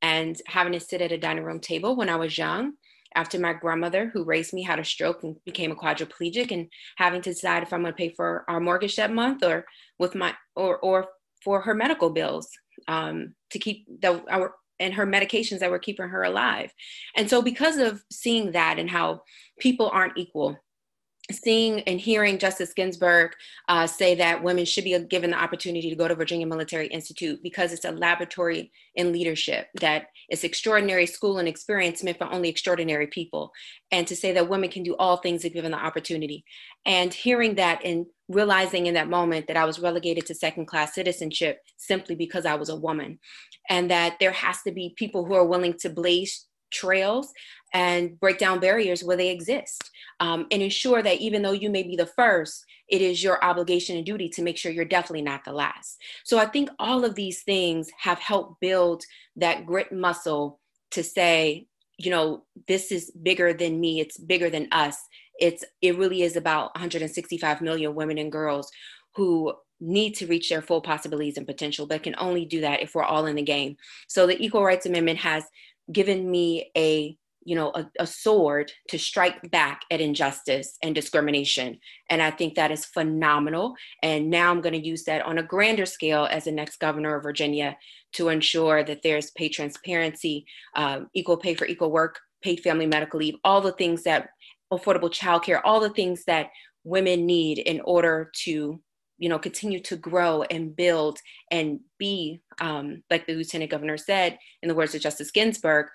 [0.00, 2.72] and having to sit at a dining room table when I was young
[3.14, 7.22] after my grandmother who raised me had a stroke and became a quadriplegic and having
[7.22, 9.64] to decide if I'm going to pay for our mortgage that month or
[9.98, 11.06] with my or or
[11.42, 12.48] for her medical bills
[12.88, 16.70] um, to keep the our and her medications that were keeping her alive.
[17.16, 19.22] And so because of seeing that and how
[19.58, 20.58] people aren't equal
[21.32, 23.32] seeing and hearing Justice Ginsburg
[23.68, 27.42] uh, say that women should be given the opportunity to go to Virginia Military Institute
[27.42, 32.48] because it's a laboratory in leadership, that it's extraordinary school and experience meant for only
[32.48, 33.52] extraordinary people,
[33.90, 36.44] and to say that women can do all things if given the opportunity.
[36.84, 40.94] And hearing that and realizing in that moment that I was relegated to second class
[40.94, 43.18] citizenship simply because I was a woman,
[43.68, 47.32] and that there has to be people who are willing to blaze trails
[47.72, 49.90] and break down barriers where they exist
[50.20, 53.96] um, and ensure that even though you may be the first it is your obligation
[53.96, 55.98] and duty to make sure you're definitely not the last.
[56.24, 59.04] So i think all of these things have helped build
[59.36, 60.60] that grit muscle
[60.92, 61.66] to say
[61.98, 64.96] you know this is bigger than me it's bigger than us.
[65.38, 68.70] It's it really is about 165 million women and girls
[69.16, 72.94] who need to reach their full possibilities and potential but can only do that if
[72.94, 73.76] we're all in the game.
[74.08, 75.44] So the equal rights amendment has
[75.92, 77.16] given me a
[77.46, 81.78] you know a, a, sword to strike back at injustice and discrimination.
[82.10, 83.74] And i think that is phenomenal.
[84.02, 87.14] And now i'm going to use that on a grander scale as the next governor
[87.14, 87.76] of virginia
[88.14, 93.20] to ensure that there's pay transparency um, equal pay for equal work paid family medical
[93.20, 94.28] leave all the things that
[94.72, 96.50] affordable childcare all the things that
[96.82, 98.80] women need in order to
[99.18, 101.18] you know continue to grow and build
[101.50, 105.86] and be um, like the lieutenant governor said in the words of justice ginsburg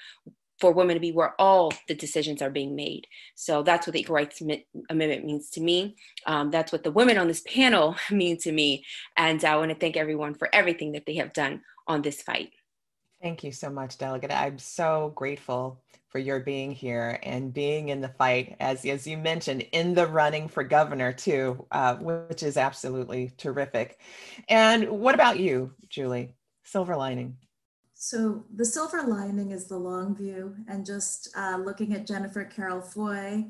[0.60, 4.00] for women to be where all the decisions are being made so that's what the
[4.00, 4.42] equal rights
[4.90, 5.96] amendment means to me
[6.28, 8.84] um, that's what the women on this panel mean to me
[9.18, 12.52] and i want to thank everyone for everything that they have done on this fight
[13.22, 14.32] Thank you so much, Delegate.
[14.32, 19.16] I'm so grateful for your being here and being in the fight, as, as you
[19.16, 24.00] mentioned, in the running for governor, too, uh, which is absolutely terrific.
[24.50, 26.34] And what about you, Julie?
[26.72, 27.36] Silver lining.
[27.96, 32.80] So, the silver lining is the long view, and just uh, looking at Jennifer Carroll
[32.80, 33.48] Foy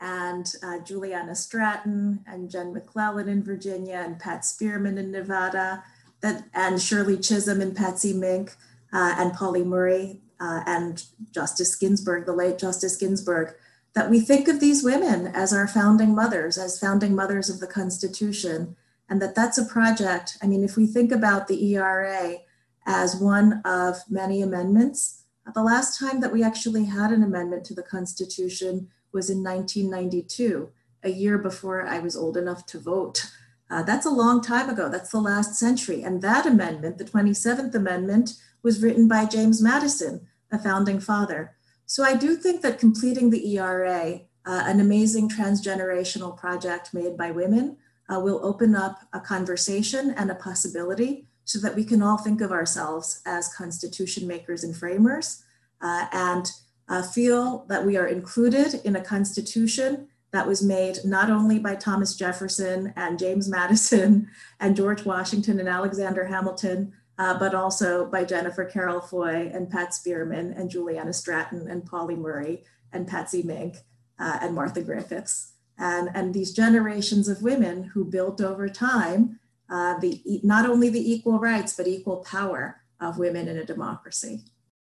[0.00, 5.84] and uh, Juliana Stratton and Jen McClellan in Virginia and Pat Spearman in Nevada,
[6.22, 8.56] that, and Shirley Chisholm and Patsy Mink
[8.90, 13.54] uh, and Pauli Murray uh, and Justice Ginsburg, the late Justice Ginsburg,
[13.92, 17.66] that we think of these women as our founding mothers, as founding mothers of the
[17.66, 18.76] Constitution,
[19.10, 20.38] and that that's a project.
[20.42, 22.38] I mean, if we think about the ERA
[22.86, 25.22] as one of many amendments,
[25.54, 30.70] the last time that we actually had an amendment to the Constitution was in 1992,
[31.02, 33.30] a year before I was old enough to vote.
[33.70, 34.88] Uh, that's a long time ago.
[34.88, 36.02] That's the last century.
[36.02, 41.56] And that amendment, the 27th Amendment, was written by James Madison, a founding father.
[41.86, 47.30] So I do think that completing the ERA, uh, an amazing transgenerational project made by
[47.30, 47.76] women,
[48.08, 52.40] uh, will open up a conversation and a possibility so that we can all think
[52.40, 55.44] of ourselves as constitution makers and framers
[55.80, 56.50] uh, and
[56.88, 61.74] uh, feel that we are included in a constitution that was made not only by
[61.74, 64.28] Thomas Jefferson and James Madison
[64.60, 69.94] and George Washington and Alexander Hamilton, uh, but also by Jennifer Carroll Foy and Pat
[69.94, 73.76] Spearman and Juliana Stratton and Pauli Murray and Patsy Mink
[74.18, 75.52] uh, and Martha Griffiths.
[75.78, 79.38] And, and these generations of women who built over time
[79.72, 84.42] uh, the, not only the equal rights, but equal power of women in a democracy.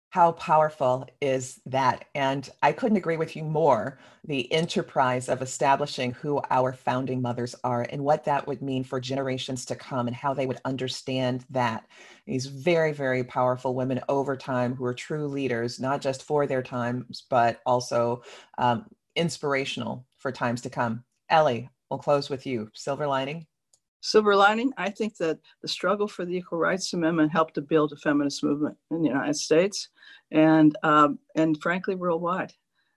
[0.08, 2.06] How powerful is that?
[2.16, 4.00] And I couldn't agree with you more.
[4.24, 8.98] The enterprise of establishing who our founding mothers are and what that would mean for
[9.00, 11.86] generations to come and how they would understand that.
[12.26, 16.62] These very, very powerful women over time who are true leaders, not just for their
[16.62, 18.22] times, but also
[18.58, 21.04] um, inspirational for times to come.
[21.28, 22.68] Ellie, we'll close with you.
[22.74, 23.46] Silver lining?
[24.00, 27.92] Silver lining, I think that the struggle for the Equal Rights Amendment helped to build
[27.92, 29.88] a feminist movement in the United States
[30.30, 32.52] and, um, and frankly, worldwide.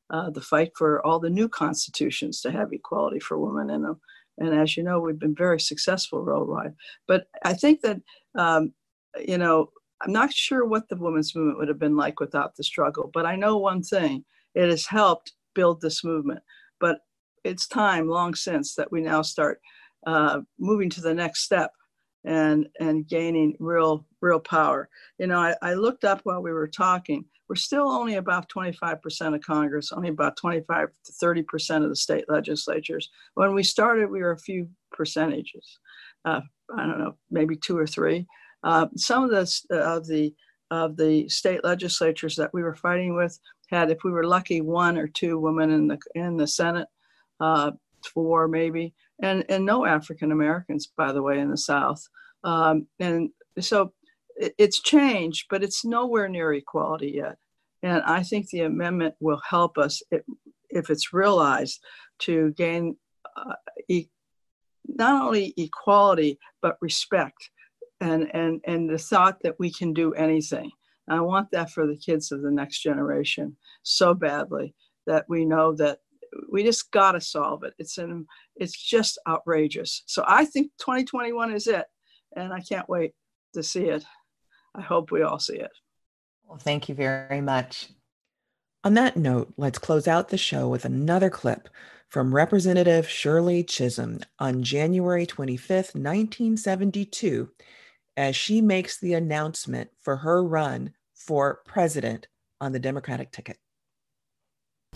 [0.10, 4.00] Uh, the fight for all the new constitutions to have equality for women in them.
[4.38, 6.76] And as you know, we've been very successful worldwide.
[7.08, 8.00] But I think that,
[8.36, 8.74] um,
[9.20, 12.64] you know, I'm not sure what the women's movement would have been like without the
[12.64, 16.42] struggle, but I know one thing it has helped build this movement.
[16.80, 17.00] But
[17.44, 19.62] it's time long since that we now start
[20.06, 21.72] uh, moving to the next step
[22.26, 24.90] and and gaining real real power.
[25.18, 27.26] You know, I, I looked up while we were talking.
[27.50, 32.24] We're still only about 25% of Congress, only about 25 to 30% of the state
[32.30, 33.10] legislatures.
[33.36, 35.80] When we started, we were a few percentages.
[36.24, 36.40] Uh,
[36.76, 38.26] I don't know, maybe two or three.
[38.64, 39.42] Uh, some of the
[39.72, 40.34] of the
[40.72, 43.38] of the state legislatures that we were fighting with
[43.70, 46.88] had, if we were lucky, one or two women in the in the Senate,
[47.40, 47.72] uh,
[48.14, 48.94] four maybe
[49.24, 52.06] and, and no African Americans, by the way, in the South.
[52.44, 53.94] Um, and so
[54.36, 57.38] it, it's changed, but it's nowhere near equality yet.
[57.82, 60.26] And I think the amendment will help us, it,
[60.70, 61.80] if it's realized,
[62.20, 62.98] to gain
[63.36, 63.56] uh,
[63.88, 64.10] e-
[64.86, 67.50] not only equality, but respect
[68.02, 70.70] and, and, and the thought that we can do anything.
[71.08, 74.76] I want that for the kids of the next generation so badly
[75.08, 76.00] that we know that
[76.52, 77.74] we just got to solve it.
[77.78, 78.26] It's an,
[78.56, 80.04] it's just outrageous.
[80.06, 81.86] So I think 2021 is it,
[82.36, 83.14] and I can't wait
[83.54, 84.04] to see it.
[84.76, 85.72] I hope we all see it.
[86.46, 87.90] Well, thank you very much.
[88.84, 91.70] On that note, let's close out the show with another clip
[92.10, 97.50] from Representative Shirley Chisholm on January 25th, 1972,
[98.18, 102.28] as she makes the announcement for her run for president
[102.60, 103.58] on the Democratic ticket.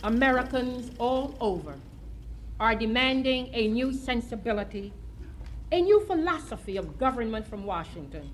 [0.04, 1.74] Americans all over
[2.60, 4.92] are demanding a new sensibility,
[5.72, 8.30] a new philosophy of government from Washington.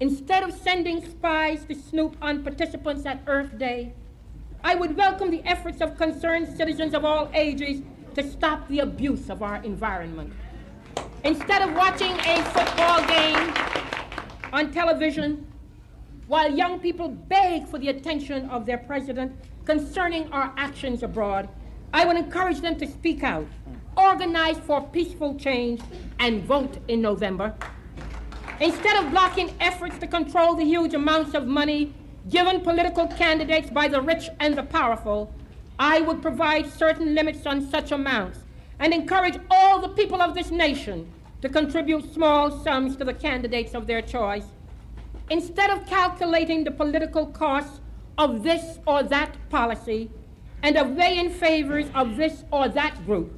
[0.00, 3.94] Instead of sending spies to snoop on participants at Earth Day,
[4.62, 7.80] I would welcome the efforts of concerned citizens of all ages
[8.14, 10.32] to stop the abuse of our environment.
[11.24, 13.54] Instead of watching a football game
[14.52, 15.46] on television
[16.26, 19.32] while young people beg for the attention of their president,
[19.68, 21.46] concerning our actions abroad,
[21.92, 23.46] I would encourage them to speak out,
[23.98, 25.82] organize for peaceful change,
[26.18, 27.54] and vote in November.
[28.60, 31.92] Instead of blocking efforts to control the huge amounts of money
[32.30, 35.30] given political candidates by the rich and the powerful,
[35.78, 38.38] I would provide certain limits on such amounts
[38.78, 41.12] and encourage all the people of this nation
[41.42, 44.46] to contribute small sums to the candidates of their choice.
[45.28, 47.80] Instead of calculating the political costs
[48.18, 50.10] of this or that policy
[50.62, 53.32] and of weighing favors of this or that group,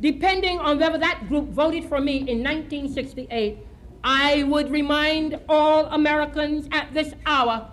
[0.00, 3.58] depending on whether that group voted for me in 1968,
[4.04, 7.68] I would remind all Americans at this hour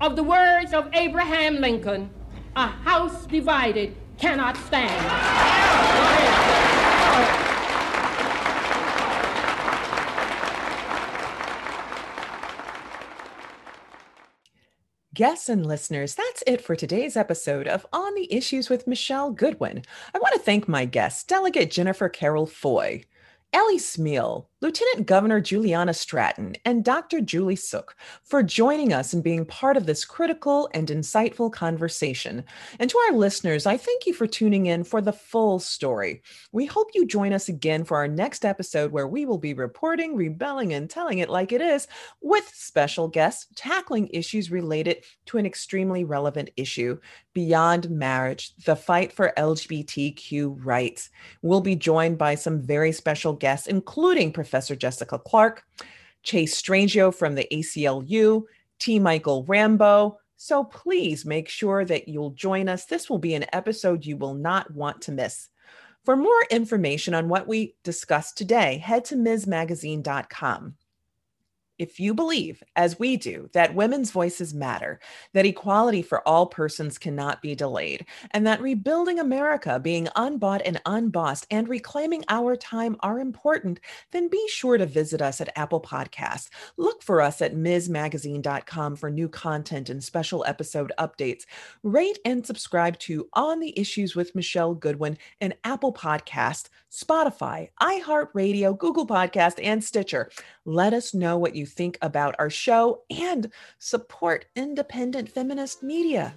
[0.00, 2.10] of the words of Abraham Lincoln
[2.54, 4.92] a house divided cannot stand.
[15.14, 19.82] Guests and listeners, that's it for today's episode of On the Issues with Michele Goodwin.
[20.14, 23.04] I want to thank my guest, Delegate Jennifer Carroll Foy,
[23.52, 27.20] Ellie Smeal, Lieutenant Governor Juliana Stratton, and Dr.
[27.20, 32.44] Julie Suk for joining us and being part of this critical and insightful conversation.
[32.78, 36.22] And to our listeners, I thank you for tuning in for the full story.
[36.52, 40.14] We hope you join us again for our next episode where we will be reporting,
[40.14, 41.88] rebelling, and telling it like it is
[42.20, 47.00] with special guests tackling issues related to an extremely relevant issue
[47.34, 51.10] beyond marriage, the fight for LGBTQ rights.
[51.40, 55.62] We'll be joined by some very special guests, including Professor Jessica Clark,
[56.22, 58.42] Chase Strangio from the ACLU,
[58.78, 58.98] T.
[58.98, 60.18] Michael Rambo.
[60.36, 62.86] So please make sure that you'll join us.
[62.86, 65.48] This will be an episode you will not want to miss.
[66.04, 70.74] For more information on what we discussed today, head to MsMagazine.com.
[71.82, 75.00] If you believe, as we do, that women's voices matter,
[75.32, 80.80] that equality for all persons cannot be delayed, and that rebuilding America, being unbought and
[80.86, 83.80] unbossed, and reclaiming our time are important,
[84.12, 86.50] then be sure to visit us at Apple Podcasts.
[86.76, 91.46] Look for us at MsMagazine.com for new content and special episode updates.
[91.82, 98.78] Rate and subscribe to On the Issues with Michele Goodwin and Apple Podcast, Spotify, iHeartRadio,
[98.78, 100.30] Google Podcast, and Stitcher.
[100.64, 106.34] Let us know what you think about our show and support independent feminist media.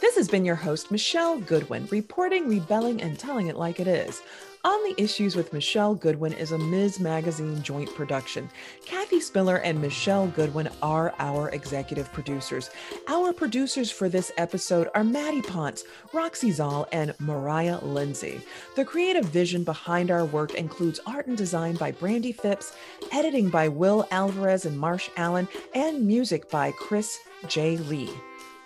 [0.00, 4.22] This has been your host, Michele Goodwin, reporting, rebelling, and telling it like it is.
[4.62, 7.00] On the Issues with Michele Goodwin is a Ms.
[7.00, 8.50] Magazine joint production.
[8.84, 12.68] Kathy Spillar and Michele Goodwin are our executive producers.
[13.08, 18.42] Our producers for this episode are Maddie Ponce, Roxy Szal, and Mariah Lindsay.
[18.76, 22.76] The creative vision behind our work includes art and design by Brandy Phipps,
[23.12, 27.78] editing by Will Alvarez and Marsh Allen, and music by Chris J.
[27.78, 28.10] Lee.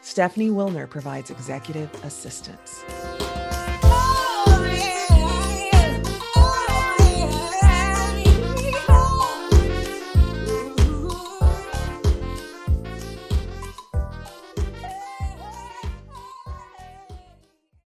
[0.00, 2.84] Stephanie Wilner provides executive assistance.